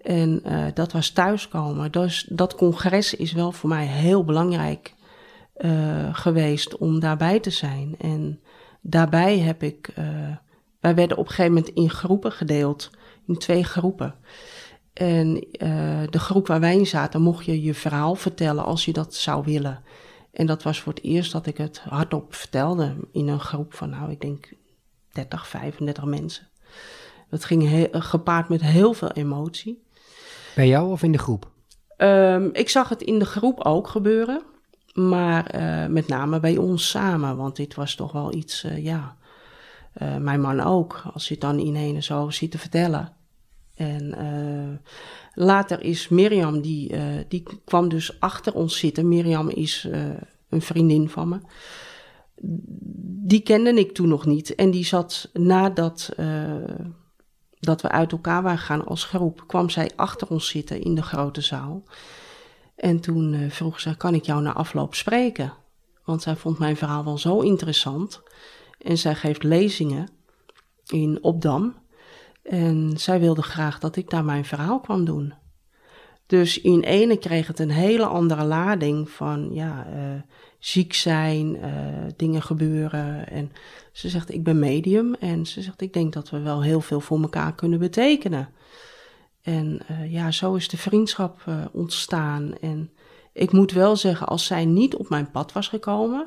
En 0.00 0.40
eh, 0.44 0.64
dat 0.74 0.92
was 0.92 1.10
thuiskomen. 1.10 1.92
Dus 1.92 2.26
dat 2.30 2.54
congres 2.54 3.14
is 3.14 3.32
wel 3.32 3.52
voor 3.52 3.68
mij 3.68 3.86
heel 3.86 4.24
belangrijk 4.24 4.94
geweest 6.12 6.76
om 6.76 7.00
daarbij 7.00 7.40
te 7.40 7.50
zijn. 7.50 7.94
En 7.98 8.40
daarbij 8.80 9.38
heb 9.38 9.62
ik, 9.62 9.94
wij 10.86 10.94
werden 10.94 11.16
op 11.16 11.24
een 11.24 11.30
gegeven 11.30 11.52
moment 11.52 11.74
in 11.74 11.90
groepen 11.90 12.32
gedeeld, 12.32 12.90
in 13.26 13.38
twee 13.38 13.64
groepen. 13.64 14.14
En 14.92 15.46
eh, 15.52 16.02
de 16.10 16.18
groep 16.18 16.46
waar 16.46 16.60
wij 16.60 16.76
in 16.76 16.86
zaten, 16.86 17.22
mocht 17.22 17.44
je 17.44 17.62
je 17.62 17.74
verhaal 17.74 18.14
vertellen 18.14 18.64
als 18.64 18.84
je 18.84 18.92
dat 18.92 19.14
zou 19.14 19.44
willen. 19.44 19.82
En 20.32 20.46
dat 20.46 20.62
was 20.62 20.80
voor 20.80 20.92
het 20.92 21.02
eerst 21.02 21.32
dat 21.32 21.46
ik 21.46 21.56
het 21.56 21.78
hardop 21.78 22.34
vertelde 22.34 22.96
in 23.12 23.28
een 23.28 23.40
groep 23.40 23.74
van, 23.74 23.90
nou, 23.90 24.10
ik 24.10 24.20
denk 24.20 24.48
30, 25.12 25.48
35 25.48 26.04
mensen. 26.04 26.48
Dat 27.30 27.44
ging 27.44 27.88
gepaard 27.92 28.48
met 28.48 28.60
heel 28.60 28.92
veel 28.92 29.10
emotie. 29.10 29.82
Bij 30.54 30.68
jou 30.68 30.90
of 30.90 31.02
in 31.02 31.12
de 31.12 31.18
groep? 31.18 31.50
Ehm, 31.96 32.48
ik 32.52 32.68
zag 32.68 32.88
het 32.88 33.02
in 33.02 33.18
de 33.18 33.24
groep 33.24 33.60
ook 33.60 33.88
gebeuren, 33.88 34.42
maar 34.92 35.46
eh, 35.46 35.86
met 35.86 36.08
name 36.08 36.40
bij 36.40 36.56
ons 36.56 36.90
samen, 36.90 37.36
want 37.36 37.56
dit 37.56 37.74
was 37.74 37.94
toch 37.94 38.12
wel 38.12 38.34
iets, 38.34 38.64
eh, 38.64 38.84
ja, 38.84 39.16
eh, 39.96 40.16
mijn 40.16 40.40
man 40.40 40.60
ook, 40.60 41.02
als 41.12 41.28
je 41.28 41.34
het 41.34 41.42
dan 41.42 41.58
ineens 41.58 42.06
zo 42.06 42.30
ziet 42.30 42.50
te 42.50 42.58
vertellen. 42.58 43.12
En 43.74 44.14
eh, 44.14 44.90
later 45.34 45.82
is 45.82 46.08
Mirjam, 46.08 46.60
die, 46.60 46.92
eh, 46.92 47.02
die 47.28 47.42
kwam 47.64 47.88
dus 47.88 48.20
achter 48.20 48.54
ons 48.54 48.78
zitten. 48.78 49.08
Mirjam 49.08 49.48
is 49.48 49.88
een 50.48 50.62
vriendin 50.62 51.08
van 51.08 51.28
me. 51.28 51.38
Die 53.28 53.40
kende 53.40 53.74
ik 53.74 53.92
toen 53.92 54.08
nog 54.08 54.26
niet. 54.26 54.54
En 54.54 54.70
die 54.70 54.84
zat 54.84 55.30
nadat 55.32 56.12
dat 57.60 57.82
we 57.82 57.88
uit 57.88 58.12
elkaar 58.12 58.42
waren 58.42 58.58
gegaan 58.58 58.86
als 58.86 59.04
groep, 59.04 59.44
kwam 59.46 59.70
zij 59.70 59.90
achter 59.96 60.28
ons 60.28 60.48
zitten 60.48 60.80
in 60.80 60.94
de 60.94 61.02
grote 61.02 61.40
zaal. 61.40 61.82
En 62.76 63.00
toen 63.00 63.50
vroeg 63.50 63.80
ze, 63.80 63.96
kan 63.96 64.14
ik 64.14 64.24
jou 64.24 64.42
na 64.42 64.52
afloop 64.52 64.94
spreken? 64.94 65.52
Want 66.04 66.22
zij 66.22 66.36
vond 66.36 66.58
mijn 66.58 66.76
verhaal 66.76 67.04
wel 67.04 67.18
zo 67.18 67.40
interessant. 67.40 68.22
En 68.78 68.98
zij 68.98 69.14
geeft 69.14 69.42
lezingen 69.42 70.08
in 70.86 71.18
Opdam. 71.22 71.74
En 72.42 72.92
zij 72.96 73.20
wilde 73.20 73.42
graag 73.42 73.78
dat 73.78 73.96
ik 73.96 74.10
daar 74.10 74.24
mijn 74.24 74.44
verhaal 74.44 74.80
kwam 74.80 75.04
doen. 75.04 75.34
Dus 76.26 76.60
in 76.60 76.80
ene 76.80 77.16
kreeg 77.16 77.46
het 77.46 77.58
een 77.58 77.70
hele 77.70 78.06
andere 78.06 78.44
lading 78.44 79.10
van 79.10 79.48
ja, 79.52 79.86
eh, 79.86 80.22
ziek 80.58 80.92
zijn, 80.92 81.56
eh, 81.56 81.72
dingen 82.16 82.42
gebeuren. 82.42 83.28
En 83.28 83.52
ze 83.92 84.08
zegt, 84.08 84.32
ik 84.32 84.44
ben 84.44 84.58
medium. 84.58 85.14
En 85.14 85.46
ze 85.46 85.62
zegt, 85.62 85.80
ik 85.80 85.92
denk 85.92 86.12
dat 86.12 86.30
we 86.30 86.40
wel 86.40 86.62
heel 86.62 86.80
veel 86.80 87.00
voor 87.00 87.20
elkaar 87.20 87.54
kunnen 87.54 87.78
betekenen. 87.78 88.48
En 89.42 89.80
eh, 89.86 90.12
ja, 90.12 90.30
zo 90.30 90.54
is 90.54 90.68
de 90.68 90.76
vriendschap 90.76 91.44
ontstaan. 91.72 92.54
En 92.60 92.90
ik 93.32 93.52
moet 93.52 93.72
wel 93.72 93.96
zeggen, 93.96 94.26
als 94.26 94.46
zij 94.46 94.64
niet 94.64 94.94
op 94.94 95.08
mijn 95.08 95.30
pad 95.30 95.52
was 95.52 95.68
gekomen, 95.68 96.26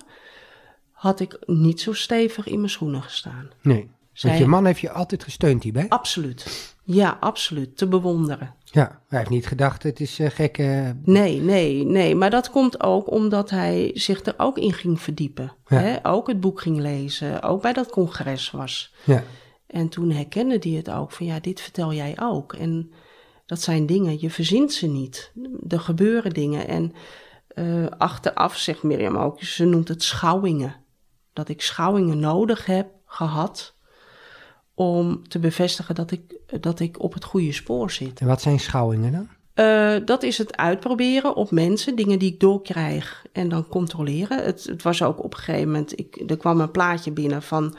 had 0.99 1.19
ik 1.19 1.37
niet 1.45 1.81
zo 1.81 1.93
stevig 1.93 2.47
in 2.47 2.57
mijn 2.57 2.69
schoenen 2.69 3.01
gestaan. 3.03 3.49
Nee. 3.61 3.89
Zij- 4.13 4.29
Want 4.29 4.41
je 4.43 4.49
man 4.49 4.65
heeft 4.65 4.79
je 4.79 4.91
altijd 4.91 5.23
gesteund 5.23 5.63
hierbij? 5.63 5.85
Absoluut. 5.89 6.75
Ja, 6.83 7.17
absoluut. 7.19 7.77
Te 7.77 7.87
bewonderen. 7.87 8.55
Ja, 8.63 9.01
hij 9.07 9.17
heeft 9.19 9.29
niet 9.31 9.47
gedacht, 9.47 9.83
het 9.83 9.99
is 9.99 10.19
eh, 10.19 10.29
gek. 10.29 10.57
eh, 10.57 10.89
Nee, 11.03 11.39
nee, 11.41 11.85
nee. 11.85 12.15
Maar 12.15 12.29
dat 12.29 12.49
komt 12.49 12.83
ook 12.83 13.11
omdat 13.11 13.49
hij 13.49 13.91
zich 13.93 14.25
er 14.25 14.33
ook 14.37 14.57
in 14.57 14.73
ging 14.73 15.01
verdiepen. 15.01 15.53
Ja. 15.67 15.77
Hè? 15.77 15.97
Ook 16.07 16.27
het 16.27 16.39
boek 16.39 16.61
ging 16.61 16.77
lezen. 16.79 17.41
Ook 17.43 17.61
bij 17.61 17.73
dat 17.73 17.89
congres 17.89 18.51
was. 18.51 18.93
ja. 19.03 19.23
En 19.67 19.89
toen 19.89 20.11
herkende 20.11 20.57
hij 20.61 20.71
het 20.71 20.89
ook 20.89 21.11
van 21.11 21.25
ja, 21.25 21.39
dit 21.39 21.61
vertel 21.61 21.93
jij 21.93 22.15
ook. 22.21 22.53
En 22.53 22.91
dat 23.45 23.61
zijn 23.61 23.85
dingen, 23.85 24.19
je 24.21 24.29
verzint 24.29 24.73
ze 24.73 24.87
niet. 24.87 25.31
Er 25.67 25.79
gebeuren 25.79 26.33
dingen. 26.33 26.67
En 26.67 26.93
uh, 27.55 27.85
achteraf 27.97 28.57
zegt 28.57 28.83
Mirjam 28.83 29.17
ook, 29.17 29.41
ze 29.43 29.65
noemt 29.65 29.87
het 29.87 30.03
schouwingen. 30.03 30.75
Dat 31.33 31.50
ik 31.50 31.62
schouwingen 31.62 32.19
nodig 32.19 32.65
heb 32.65 32.88
gehad 33.05 33.75
om 34.74 35.27
te 35.27 35.39
bevestigen 35.39 35.95
dat 35.95 36.12
ik, 36.12 36.39
dat 36.62 36.79
ik 36.79 37.00
op 37.00 37.13
het 37.13 37.24
goede 37.24 37.51
spoor 37.51 37.91
zit. 37.91 38.19
En 38.19 38.27
wat 38.27 38.41
zijn 38.41 38.59
schouwingen 38.59 39.12
dan? 39.12 39.27
Uh, 39.55 40.05
dat 40.05 40.24
is 40.24 40.38
het 40.38 40.57
uitproberen 40.57 41.36
op 41.36 41.51
mensen, 41.51 41.95
dingen 41.95 42.19
die 42.19 42.33
ik 42.33 42.39
doorkrijg 42.39 43.25
en 43.31 43.50
dan 43.50 43.67
controleren. 43.67 44.43
Het, 44.43 44.63
het 44.63 44.83
was 44.83 45.03
ook 45.03 45.24
op 45.24 45.33
een 45.33 45.39
gegeven 45.39 45.71
moment, 45.71 46.00
ik, 46.00 46.24
er 46.27 46.38
kwam 46.38 46.59
een 46.59 46.71
plaatje 46.71 47.12
binnen 47.12 47.41
van 47.41 47.75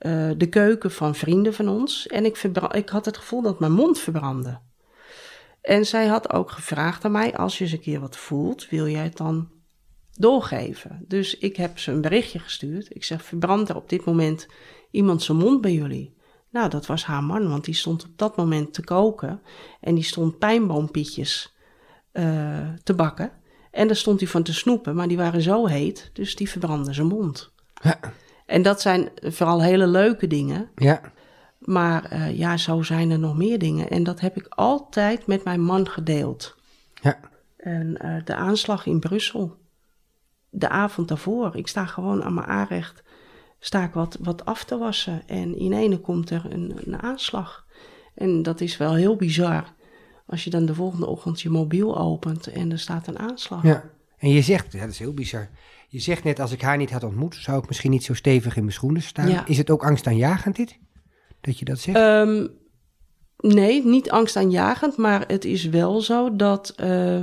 uh, 0.00 0.30
de 0.36 0.48
keuken 0.48 0.90
van 0.90 1.14
vrienden 1.14 1.54
van 1.54 1.68
ons. 1.68 2.06
En 2.06 2.24
ik, 2.24 2.42
ik 2.70 2.88
had 2.88 3.04
het 3.04 3.16
gevoel 3.16 3.42
dat 3.42 3.60
mijn 3.60 3.72
mond 3.72 3.98
verbrandde. 3.98 4.58
En 5.60 5.86
zij 5.86 6.06
had 6.06 6.32
ook 6.32 6.50
gevraagd 6.50 7.04
aan 7.04 7.12
mij: 7.12 7.36
als 7.36 7.58
je 7.58 7.64
eens 7.64 7.72
een 7.72 7.80
keer 7.80 8.00
wat 8.00 8.16
voelt, 8.16 8.68
wil 8.68 8.88
jij 8.88 9.04
het 9.04 9.16
dan 9.16 9.48
doorgeven? 10.16 11.04
Dus 11.08 11.38
ik 11.38 11.56
heb 11.56 11.78
ze 11.78 11.92
een 11.92 12.00
berichtje 12.00 12.38
gestuurd. 12.38 12.94
Ik 12.94 13.04
zeg: 13.04 13.24
verbrand 13.24 13.68
er 13.68 13.76
op 13.76 13.88
dit 13.88 14.04
moment 14.04 14.46
iemand 14.90 15.22
zijn 15.22 15.38
mond 15.38 15.60
bij 15.60 15.72
jullie? 15.72 16.14
Nou, 16.50 16.70
dat 16.70 16.86
was 16.86 17.04
haar 17.04 17.24
man, 17.24 17.48
want 17.48 17.64
die 17.64 17.74
stond 17.74 18.04
op 18.04 18.10
dat 18.16 18.36
moment 18.36 18.74
te 18.74 18.84
koken 18.84 19.40
en 19.80 19.94
die 19.94 20.04
stond 20.04 20.38
pijnboompietjes 20.38 21.56
uh, 22.12 22.68
te 22.82 22.94
bakken. 22.94 23.32
En 23.70 23.86
daar 23.86 23.96
stond 23.96 24.20
hij 24.20 24.28
van 24.28 24.42
te 24.42 24.54
snoepen, 24.54 24.94
maar 24.94 25.08
die 25.08 25.16
waren 25.16 25.42
zo 25.42 25.66
heet, 25.66 26.10
dus 26.12 26.36
die 26.36 26.50
verbrandde 26.50 26.92
zijn 26.92 27.06
mond. 27.06 27.52
Ja. 27.82 28.00
En 28.46 28.62
dat 28.62 28.80
zijn 28.80 29.10
vooral 29.20 29.62
hele 29.62 29.86
leuke 29.86 30.26
dingen. 30.26 30.70
Ja. 30.74 31.00
Maar 31.58 32.12
uh, 32.12 32.38
ja, 32.38 32.56
zo 32.56 32.82
zijn 32.82 33.10
er 33.10 33.18
nog 33.18 33.36
meer 33.36 33.58
dingen. 33.58 33.90
En 33.90 34.02
dat 34.02 34.20
heb 34.20 34.36
ik 34.36 34.46
altijd 34.48 35.26
met 35.26 35.44
mijn 35.44 35.60
man 35.60 35.88
gedeeld. 35.88 36.56
Ja. 36.94 37.20
En 37.56 37.98
uh, 38.04 38.16
de 38.24 38.34
aanslag 38.34 38.86
in 38.86 39.00
Brussel, 39.00 39.56
de 40.58 40.68
avond 40.68 41.08
daarvoor, 41.08 41.56
ik 41.56 41.66
sta 41.66 41.86
gewoon 41.86 42.22
aan 42.22 42.34
mijn 42.34 42.46
aanrecht, 42.46 43.02
sta 43.58 43.84
ik 43.84 43.92
wat, 43.92 44.18
wat 44.20 44.44
af 44.44 44.64
te 44.64 44.78
wassen. 44.78 45.22
En 45.26 45.58
in 45.58 45.72
ene 45.72 45.98
komt 45.98 46.30
er 46.30 46.42
een, 46.48 46.80
een 46.84 47.02
aanslag. 47.02 47.66
En 48.14 48.42
dat 48.42 48.60
is 48.60 48.76
wel 48.76 48.94
heel 48.94 49.16
bizar. 49.16 49.74
Als 50.26 50.44
je 50.44 50.50
dan 50.50 50.66
de 50.66 50.74
volgende 50.74 51.06
ochtend 51.06 51.40
je 51.40 51.50
mobiel 51.50 51.98
opent 51.98 52.46
en 52.46 52.72
er 52.72 52.78
staat 52.78 53.06
een 53.06 53.18
aanslag. 53.18 53.62
Ja, 53.62 53.84
en 54.18 54.30
je 54.30 54.42
zegt, 54.42 54.72
ja, 54.72 54.80
dat 54.80 54.88
is 54.88 54.98
heel 54.98 55.14
bizar. 55.14 55.48
Je 55.88 56.00
zegt 56.00 56.24
net, 56.24 56.40
als 56.40 56.52
ik 56.52 56.62
haar 56.62 56.76
niet 56.76 56.90
had 56.90 57.04
ontmoet, 57.04 57.34
zou 57.34 57.58
ik 57.58 57.66
misschien 57.68 57.90
niet 57.90 58.04
zo 58.04 58.14
stevig 58.14 58.56
in 58.56 58.62
mijn 58.62 58.74
schoenen 58.74 59.02
staan. 59.02 59.28
Ja. 59.28 59.46
Is 59.46 59.58
het 59.58 59.70
ook 59.70 59.84
angstaanjagend 59.84 60.56
dit? 60.56 60.78
Dat 61.40 61.58
je 61.58 61.64
dat 61.64 61.78
zegt? 61.78 61.98
Um, 61.98 62.50
nee, 63.36 63.84
niet 63.84 64.10
angstaanjagend, 64.10 64.96
maar 64.96 65.24
het 65.26 65.44
is 65.44 65.64
wel 65.64 66.00
zo 66.00 66.36
dat 66.36 66.74
uh, 66.80 67.20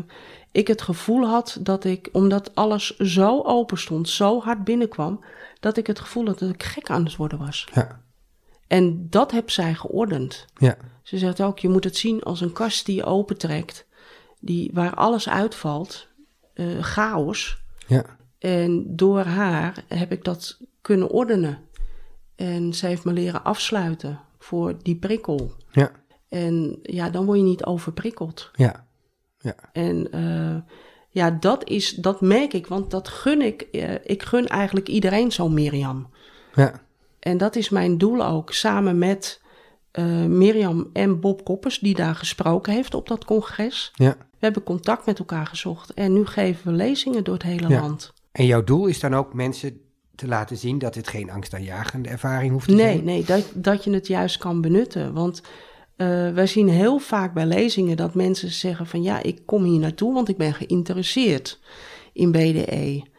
ik 0.53 0.67
het 0.67 0.81
gevoel 0.81 1.27
had 1.27 1.57
dat 1.61 1.83
ik, 1.83 2.09
omdat 2.11 2.55
alles 2.55 2.97
zo 2.97 3.41
open 3.41 3.77
stond, 3.77 4.09
zo 4.09 4.41
hard 4.41 4.63
binnenkwam, 4.63 5.23
dat 5.59 5.77
ik 5.77 5.87
het 5.87 5.99
gevoel 5.99 6.25
had 6.25 6.39
dat 6.39 6.49
ik 6.49 6.63
gek 6.63 6.89
aan 6.89 7.05
het 7.05 7.15
worden 7.15 7.39
was. 7.39 7.67
Ja. 7.73 8.01
En 8.67 9.09
dat 9.09 9.31
heb 9.31 9.49
zij 9.49 9.73
geordend. 9.73 10.45
Ja. 10.55 10.77
Ze 11.03 11.17
zegt 11.17 11.41
ook, 11.41 11.59
je 11.59 11.69
moet 11.69 11.83
het 11.83 11.97
zien 11.97 12.23
als 12.23 12.41
een 12.41 12.53
kast 12.53 12.85
die 12.85 12.95
je 12.95 13.03
opentrekt, 13.03 13.85
die, 14.39 14.69
waar 14.73 14.93
alles 14.93 15.29
uitvalt, 15.29 16.07
uh, 16.53 16.83
chaos. 16.83 17.63
Ja. 17.87 18.05
En 18.39 18.95
door 18.95 19.21
haar 19.21 19.83
heb 19.87 20.11
ik 20.11 20.23
dat 20.23 20.59
kunnen 20.81 21.09
ordenen. 21.09 21.59
En 22.35 22.73
ze 22.73 22.87
heeft 22.87 23.03
me 23.03 23.13
leren 23.13 23.43
afsluiten 23.43 24.19
voor 24.39 24.75
die 24.81 24.95
prikkel. 24.95 25.53
Ja. 25.71 25.91
En 26.29 26.79
ja, 26.81 27.09
dan 27.09 27.25
word 27.25 27.37
je 27.37 27.43
niet 27.43 27.65
overprikkeld. 27.65 28.51
Ja. 28.53 28.87
Ja. 29.43 29.55
En 29.71 30.07
uh, 30.15 30.55
ja, 31.09 31.31
dat, 31.31 31.69
is, 31.69 31.89
dat 31.89 32.21
merk 32.21 32.53
ik, 32.53 32.67
want 32.67 32.91
dat 32.91 33.07
gun 33.07 33.41
ik. 33.41 33.67
Uh, 33.71 33.93
ik 34.03 34.23
gun 34.23 34.47
eigenlijk 34.47 34.87
iedereen 34.87 35.31
zo'n 35.31 35.53
Mirjam. 35.53 36.07
Ja. 36.53 36.81
En 37.19 37.37
dat 37.37 37.55
is 37.55 37.69
mijn 37.69 37.97
doel 37.97 38.25
ook, 38.25 38.51
samen 38.51 38.97
met 38.97 39.41
uh, 39.93 40.05
Mirjam 40.25 40.89
en 40.93 41.19
Bob 41.19 41.43
Koppers, 41.43 41.79
die 41.79 41.95
daar 41.95 42.15
gesproken 42.15 42.73
heeft 42.73 42.93
op 42.93 43.07
dat 43.07 43.25
congres. 43.25 43.91
Ja. 43.95 44.15
We 44.19 44.49
hebben 44.49 44.63
contact 44.63 45.05
met 45.05 45.19
elkaar 45.19 45.47
gezocht 45.47 45.93
en 45.93 46.13
nu 46.13 46.25
geven 46.25 46.71
we 46.71 46.77
lezingen 46.77 47.23
door 47.23 47.33
het 47.33 47.43
hele 47.43 47.67
ja. 47.67 47.79
land. 47.81 48.13
En 48.31 48.45
jouw 48.45 48.63
doel 48.63 48.85
is 48.85 48.99
dan 48.99 49.15
ook 49.15 49.33
mensen 49.33 49.81
te 50.15 50.27
laten 50.27 50.57
zien 50.57 50.77
dat 50.79 50.95
het 50.95 51.07
geen 51.07 51.31
angstaanjagende 51.31 52.09
ervaring 52.09 52.51
hoeft 52.51 52.67
te 52.67 52.73
nee, 52.73 52.93
zijn? 52.93 53.03
Nee, 53.03 53.23
dat, 53.23 53.51
dat 53.53 53.83
je 53.83 53.93
het 53.93 54.07
juist 54.07 54.37
kan 54.37 54.61
benutten. 54.61 55.13
Want 55.13 55.41
uh, 55.97 56.33
wij 56.33 56.47
zien 56.47 56.69
heel 56.69 56.99
vaak 56.99 57.33
bij 57.33 57.45
lezingen 57.45 57.97
dat 57.97 58.13
mensen 58.13 58.51
zeggen 58.51 58.87
van 58.87 59.03
ja, 59.03 59.23
ik 59.23 59.41
kom 59.45 59.63
hier 59.63 59.79
naartoe 59.79 60.13
want 60.13 60.29
ik 60.29 60.37
ben 60.37 60.53
geïnteresseerd 60.53 61.59
in 62.13 62.31
BDE. 62.31 63.11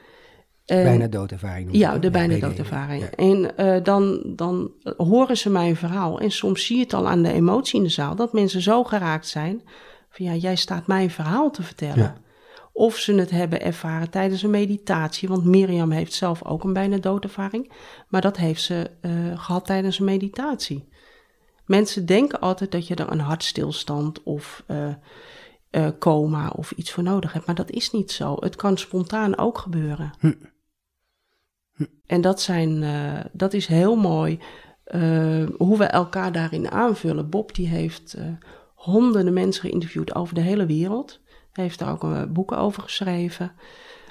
Uh, 0.66 0.82
bijna 0.82 1.06
doodervaring. 1.06 1.68
Ja, 1.72 1.98
de 1.98 2.10
bijna 2.10 2.38
doodervaring. 2.38 3.02
Ja. 3.02 3.10
En 3.10 3.52
uh, 3.56 3.84
dan, 3.84 4.22
dan 4.36 4.70
horen 4.96 5.36
ze 5.36 5.50
mijn 5.50 5.76
verhaal 5.76 6.20
en 6.20 6.30
soms 6.30 6.66
zie 6.66 6.76
je 6.76 6.82
het 6.82 6.92
al 6.92 7.08
aan 7.08 7.22
de 7.22 7.32
emotie 7.32 7.76
in 7.78 7.82
de 7.82 7.88
zaal 7.88 8.16
dat 8.16 8.32
mensen 8.32 8.60
zo 8.60 8.84
geraakt 8.84 9.28
zijn 9.28 9.62
van 10.10 10.26
ja, 10.26 10.34
jij 10.34 10.56
staat 10.56 10.86
mijn 10.86 11.10
verhaal 11.10 11.50
te 11.50 11.62
vertellen. 11.62 11.98
Ja. 11.98 12.16
Of 12.72 12.96
ze 12.96 13.14
het 13.14 13.30
hebben 13.30 13.60
ervaren 13.60 14.10
tijdens 14.10 14.42
een 14.42 14.50
meditatie. 14.50 15.28
Want 15.28 15.44
Mirjam 15.44 15.90
heeft 15.90 16.12
zelf 16.12 16.44
ook 16.44 16.64
een 16.64 16.72
bijna 16.72 16.96
doodervaring. 16.96 17.72
Maar 18.08 18.20
dat 18.20 18.36
heeft 18.36 18.62
ze 18.62 18.90
uh, 19.02 19.40
gehad 19.40 19.64
tijdens 19.64 19.98
een 19.98 20.04
meditatie. 20.04 20.88
Mensen 21.66 22.06
denken 22.06 22.40
altijd 22.40 22.72
dat 22.72 22.86
je 22.86 22.94
er 22.94 23.12
een 23.12 23.20
hartstilstand 23.20 24.22
of 24.22 24.64
uh, 24.68 24.94
uh, 25.70 25.88
coma 25.98 26.48
of 26.48 26.70
iets 26.70 26.92
voor 26.92 27.02
nodig 27.02 27.32
hebt. 27.32 27.46
Maar 27.46 27.54
dat 27.54 27.70
is 27.70 27.90
niet 27.90 28.12
zo. 28.12 28.36
Het 28.40 28.56
kan 28.56 28.78
spontaan 28.78 29.38
ook 29.38 29.58
gebeuren. 29.58 30.12
Hm. 30.18 30.32
Hm. 31.72 31.84
En 32.06 32.20
dat, 32.20 32.40
zijn, 32.40 32.84
dat 33.32 33.52
is 33.52 33.66
heel 33.66 33.96
mooi 33.96 34.38
hoe 35.56 35.78
we 35.78 35.84
elkaar 35.84 36.32
daarin 36.32 36.70
aanvullen. 36.70 37.30
Bob 37.30 37.54
die 37.54 37.68
heeft 37.68 38.16
honderden 38.74 39.32
mensen 39.32 39.68
geïnterviewd 39.68 40.14
over 40.14 40.34
de 40.34 40.40
hele 40.40 40.66
wereld. 40.66 41.20
Hij 41.52 41.64
heeft 41.64 41.78
daar 41.78 41.92
ook 41.92 42.32
boeken 42.32 42.58
over 42.58 42.82
geschreven, 42.82 43.52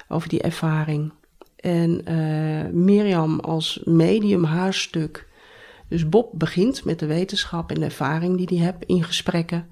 over 0.08 0.28
die 0.28 0.42
ervaring. 0.42 1.12
En 1.56 2.02
Mirjam 2.84 3.40
als 3.40 3.80
medium, 3.84 4.44
haar 4.44 4.74
stuk. 4.74 5.28
Dus 5.94 6.08
Bob 6.08 6.30
begint 6.32 6.84
met 6.84 6.98
de 6.98 7.06
wetenschap 7.06 7.70
en 7.70 7.74
de 7.74 7.84
ervaring 7.84 8.36
die 8.36 8.58
hij 8.58 8.66
heeft 8.66 8.84
in 8.86 9.04
gesprekken. 9.04 9.66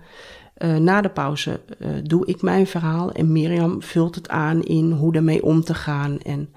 Uh, 0.58 0.76
na 0.76 1.00
de 1.00 1.10
pauze 1.10 1.60
doe 2.02 2.26
ik 2.26 2.42
mijn 2.42 2.66
verhaal 2.66 3.12
en 3.12 3.32
Mirjam 3.32 3.82
vult 3.82 4.14
het 4.14 4.28
aan 4.28 4.62
in 4.62 4.90
hoe 4.90 5.14
ermee 5.14 5.42
om 5.42 5.64
te 5.64 5.74
gaan 5.74 6.18
en 6.20 6.52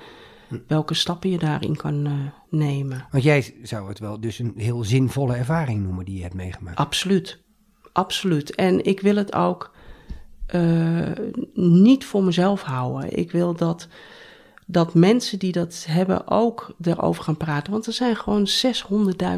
welke 0.68 0.94
stappen 0.94 1.30
je 1.30 1.38
daarin 1.38 1.76
kan 1.76 2.08
nemen. 2.50 3.08
Want 3.12 3.24
jij 3.24 3.56
zou 3.64 3.90
het 3.90 4.00
wel 4.00 4.20
dus 4.20 4.40
een 4.40 4.54
heel 4.56 4.84
zinvolle 4.84 5.36
ervaring 5.36 5.84
noemen 5.84 6.06
die 6.06 6.16
je 6.16 6.22
hebt 6.22 6.34
meegemaakt. 6.34 6.78
Absoluut, 6.78 7.44
absoluut. 7.92 8.56
En 8.56 8.86
ik 8.86 9.00
wil 9.00 9.16
het 9.16 9.34
ook 9.36 9.74
niet 11.54 12.06
voor 12.06 12.24
mezelf 12.24 12.62
houden. 12.62 13.18
Ik 13.18 13.32
wil 13.32 13.56
dat, 13.56 13.88
dat 14.66 14.94
mensen 14.94 15.40
die 15.40 15.52
dat 15.52 15.86
hebben 15.90 16.28
ook 16.28 16.74
erover 16.82 17.24
gaan 17.24 17.38
praten. 17.38 17.72
Want 17.72 17.86
er 17.86 17.94
zijn 17.94 18.16
gewoon 18.16 18.48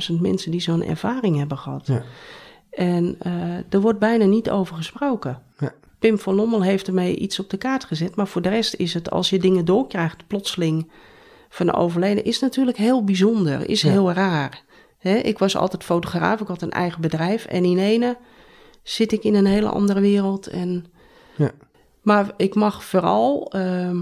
600.000 0.09 0.21
mensen 0.21 0.51
die 0.51 0.61
zo'n 0.61 0.83
ervaring 0.83 1.37
hebben 1.37 1.57
gehad. 1.57 1.87
Ja. 1.87 2.03
En 2.69 3.17
uh, 3.27 3.33
er 3.69 3.81
wordt 3.81 3.99
bijna 3.99 4.25
niet 4.25 4.49
over 4.49 4.75
gesproken. 4.75 5.41
Ja. 5.59 5.73
Pim 5.99 6.17
van 6.19 6.35
Lommel 6.35 6.63
heeft 6.63 6.87
ermee 6.87 7.15
iets 7.15 7.39
op 7.39 7.49
de 7.49 7.57
kaart 7.57 7.83
gezet. 7.85 8.15
Maar 8.15 8.27
voor 8.27 8.41
de 8.41 8.49
rest 8.49 8.73
is 8.73 8.93
het, 8.93 9.11
als 9.11 9.29
je 9.29 9.39
dingen 9.39 9.65
doorkrijgt, 9.65 10.27
plotseling 10.27 10.91
van 11.49 11.65
de 11.65 11.73
overleden, 11.73 12.23
is 12.23 12.39
natuurlijk 12.39 12.77
heel 12.77 13.03
bijzonder, 13.03 13.69
is 13.69 13.81
Ja. 13.81 13.89
heel 13.89 14.11
raar. 14.11 14.65
Ik 15.01 15.39
was 15.39 15.57
altijd 15.57 15.83
fotograaf, 15.83 16.41
ik 16.41 16.47
had 16.47 16.61
een 16.61 16.71
eigen 16.71 17.01
bedrijf. 17.01 17.45
En 17.45 17.63
in 17.65 17.77
ene 17.77 18.17
zit 18.83 19.11
ik 19.11 19.23
in 19.23 19.35
een 19.35 19.45
hele 19.45 19.69
andere 19.69 19.99
wereld. 19.99 20.47
En 20.47 20.85
Ja. 21.35 21.51
maar 22.01 22.31
ik 22.37 22.55
mag 22.55 22.83
vooral 22.83 23.53
uh, 23.55 23.97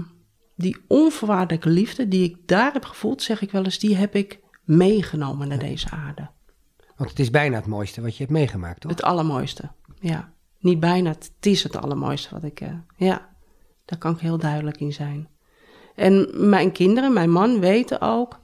die 0.56 0.76
onvoorwaardelijke 0.88 1.68
liefde 1.68 2.08
die 2.08 2.24
ik 2.24 2.36
daar 2.46 2.72
heb 2.72 2.84
gevoeld, 2.84 3.22
zeg 3.22 3.42
ik 3.42 3.50
wel 3.50 3.64
eens, 3.64 3.78
die 3.78 3.96
heb 3.96 4.14
ik 4.14 4.40
meegenomen 4.64 5.48
naar 5.48 5.58
deze 5.58 5.90
aarde. 5.90 6.28
Want 6.96 7.10
het 7.10 7.18
is 7.18 7.30
bijna 7.30 7.56
het 7.56 7.66
mooiste 7.66 8.00
wat 8.00 8.16
je 8.16 8.22
hebt 8.22 8.36
meegemaakt, 8.36 8.80
toch? 8.80 8.90
Het 8.90 9.02
allermooiste, 9.02 9.70
ja. 10.00 10.32
Niet 10.58 10.80
bijna, 10.80 11.10
het 11.10 11.32
is 11.40 11.62
het 11.62 11.76
allermooiste 11.76 12.28
wat 12.34 12.44
ik, 12.44 12.60
uh, 12.60 12.68
ja, 12.96 13.28
daar 13.84 13.98
kan 13.98 14.12
ik 14.12 14.20
heel 14.20 14.38
duidelijk 14.38 14.80
in 14.80 14.92
zijn. 14.92 15.28
En 15.94 16.28
mijn 16.48 16.72
kinderen, 16.72 17.12
mijn 17.12 17.30
man 17.30 17.60
weten 17.60 18.00
ook, 18.00 18.40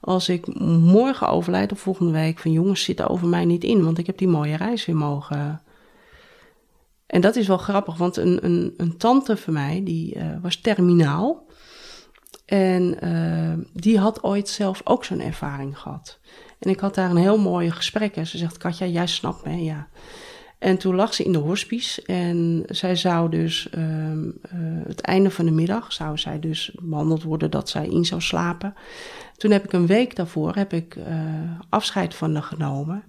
als 0.00 0.28
ik 0.28 0.60
morgen 0.60 1.28
overlijd 1.28 1.72
of 1.72 1.80
volgende 1.80 2.12
week, 2.12 2.38
van 2.38 2.52
jongens, 2.52 2.82
zit 2.82 3.08
over 3.08 3.28
mij 3.28 3.44
niet 3.44 3.64
in, 3.64 3.84
want 3.84 3.98
ik 3.98 4.06
heb 4.06 4.18
die 4.18 4.28
mooie 4.28 4.56
reis 4.56 4.86
weer 4.86 4.96
mogen 4.96 5.62
en 7.14 7.20
dat 7.20 7.36
is 7.36 7.46
wel 7.46 7.58
grappig, 7.58 7.96
want 7.96 8.16
een, 8.16 8.44
een, 8.44 8.74
een 8.76 8.96
tante 8.96 9.36
van 9.36 9.52
mij, 9.52 9.80
die 9.84 10.16
uh, 10.16 10.24
was 10.42 10.56
terminaal. 10.56 11.43
En 12.44 13.04
uh, 13.04 13.66
die 13.72 13.98
had 13.98 14.22
ooit 14.22 14.48
zelf 14.48 14.80
ook 14.84 15.04
zo'n 15.04 15.20
ervaring 15.20 15.78
gehad. 15.78 16.18
En 16.58 16.70
ik 16.70 16.80
had 16.80 16.94
daar 16.94 17.10
een 17.10 17.16
heel 17.16 17.38
mooi 17.38 17.70
gesprek. 17.70 18.16
En 18.16 18.26
ze 18.26 18.38
zegt, 18.38 18.56
Katja, 18.56 18.86
jij 18.86 19.06
snapt 19.06 19.44
me, 19.44 19.64
ja. 19.64 19.88
En 20.58 20.78
toen 20.78 20.94
lag 20.94 21.14
ze 21.14 21.24
in 21.24 21.32
de 21.32 21.38
hospice 21.38 22.02
en 22.02 22.62
zij 22.66 22.96
zou 22.96 23.30
dus 23.30 23.70
ehm, 23.70 24.28
eh, 24.42 24.58
het 24.86 25.00
einde 25.00 25.30
van 25.30 25.44
de 25.44 25.50
middag 25.50 25.92
zou 25.92 26.18
zij 26.18 26.38
dus 26.38 26.76
behandeld 26.82 27.22
worden 27.22 27.50
dat 27.50 27.68
zij 27.68 27.86
in 27.86 28.04
zou 28.04 28.20
slapen. 28.20 28.74
Toen 29.36 29.50
heb 29.50 29.64
ik 29.64 29.72
een 29.72 29.86
week 29.86 30.16
daarvoor 30.16 30.54
heb 30.54 30.72
ik 30.72 30.96
uh, 30.96 31.04
afscheid 31.68 32.14
van 32.14 32.34
haar 32.34 32.42
genomen. 32.42 33.02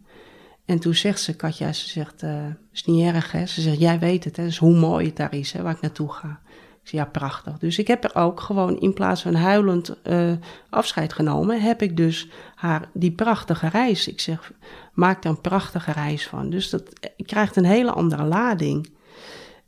En 0.66 0.80
toen 0.80 0.96
zegt 0.96 1.22
ze, 1.22 1.36
Katja, 1.36 1.74
ze 1.74 1.90
zegt, 1.90 2.24
uh, 2.24 2.46
is 2.72 2.86
niet 2.86 3.06
erg 3.06 3.32
hè. 3.32 3.46
Ze 3.46 3.62
zegt, 3.62 3.80
jij 3.80 4.00
weet 4.00 4.24
het 4.24 4.38
hè, 4.38 4.44
dus 4.44 4.58
hoe 4.58 4.76
mooi 4.76 5.06
het 5.06 5.16
daar 5.16 5.34
is 5.34 5.52
hè, 5.52 5.62
waar 5.62 5.74
ik 5.74 5.82
naartoe 5.82 6.12
ga. 6.12 6.40
Ik 6.86 6.92
ja, 6.92 7.06
prachtig. 7.06 7.58
Dus 7.58 7.80
ik 7.80 7.88
heb 7.88 8.04
er 8.04 8.16
ook 8.16 8.40
gewoon 8.40 8.80
in 8.80 8.94
plaats 8.94 9.22
van 9.22 9.36
huilend 9.36 9.96
uh, 10.04 10.32
afscheid 10.70 11.14
genomen, 11.14 11.62
heb 11.62 11.82
ik 11.82 11.98
dus 11.98 12.30
haar 12.56 12.90
die 12.94 13.12
prachtige 13.12 13.68
reis. 13.68 14.08
Ik 14.08 14.20
zeg, 14.20 14.52
maak 14.94 15.24
er 15.24 15.30
een 15.30 15.42
prachtige 15.42 15.92
reis 15.92 16.28
van. 16.28 16.50
Dus 16.50 16.70
dat 16.70 16.84
krijgt 17.18 17.56
een 17.56 17.66
hele 17.66 17.92
andere 17.92 18.24
lading. 18.24 18.90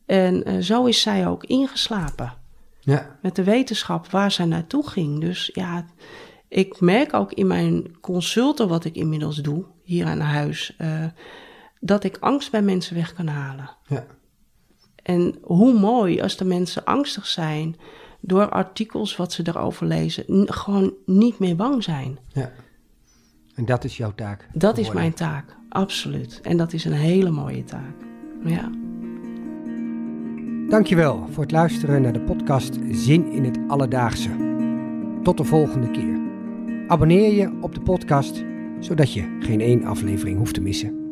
En 0.06 0.50
uh, 0.50 0.62
zo 0.62 0.86
is 0.86 1.02
zij 1.02 1.28
ook 1.28 1.44
ingeslapen. 1.44 2.34
Ja. 2.80 3.18
Met 3.22 3.36
de 3.36 3.44
wetenschap 3.44 4.08
waar 4.08 4.32
zij 4.32 4.46
naartoe 4.46 4.90
ging. 4.90 5.20
Dus 5.22 5.50
ja, 5.54 5.86
ik 6.48 6.80
merk 6.80 7.14
ook 7.14 7.34
in 7.34 7.48
mijn 7.48 8.00
consulten, 8.02 8.68
wat 8.68 8.86
ik 8.86 8.96
inmiddels 8.96 9.38
doe, 9.38 9.66
hier 9.84 10.06
aan 10.06 10.20
huis, 10.20 10.76
uh, 10.78 11.06
dat 11.80 12.04
ik 12.04 12.18
angst 12.20 12.52
bij 12.52 12.62
mensen 12.62 12.96
weg 12.96 13.14
kan 13.14 13.28
halen. 13.28 13.70
Ja. 13.88 14.06
En 15.08 15.36
hoe 15.42 15.74
mooi 15.74 16.22
als 16.22 16.38
de 16.38 16.46
mensen 16.46 16.84
angstig 16.84 17.26
zijn 17.26 17.76
door 18.20 18.50
artikels 18.50 19.16
wat 19.16 19.34
ze 19.34 19.48
erover 19.48 19.88
lezen, 19.88 20.26
gewoon 20.54 20.94
niet 21.06 21.40
meer 21.40 21.56
bang 21.56 21.84
zijn. 21.84 22.18
Ja. 22.34 22.52
En 23.56 23.66
dat 23.66 23.84
is 23.84 23.98
jouw 23.98 24.14
taak? 24.16 24.48
Dat 24.54 24.78
is 24.78 24.92
mijn 24.92 25.14
taak, 25.14 25.56
absoluut. 25.70 26.40
En 26.42 26.58
dat 26.58 26.74
is 26.74 26.86
een 26.86 26.92
hele 26.92 27.30
mooie 27.30 27.64
taak. 27.64 27.96
Ja. 28.44 28.72
Dankjewel 30.70 31.28
voor 31.32 31.44
het 31.44 31.52
luisteren 31.52 32.02
naar 32.02 32.14
de 32.14 32.22
podcast 32.22 32.78
Zin 32.92 33.32
in 33.32 33.44
het 33.44 33.60
Alledaagse. 33.68 34.30
Tot 35.24 35.38
de 35.38 35.44
volgende 35.44 35.92
keer. 35.92 36.20
Abonneer 36.88 37.34
je 37.34 37.58
op 37.62 37.74
de 37.74 37.82
podcast, 37.82 38.44
zodat 38.80 39.14
je 39.14 39.38
geen 39.40 39.62
één 39.62 39.84
aflevering 39.84 40.38
hoeft 40.38 40.54
te 40.54 40.62
missen. 40.62 41.07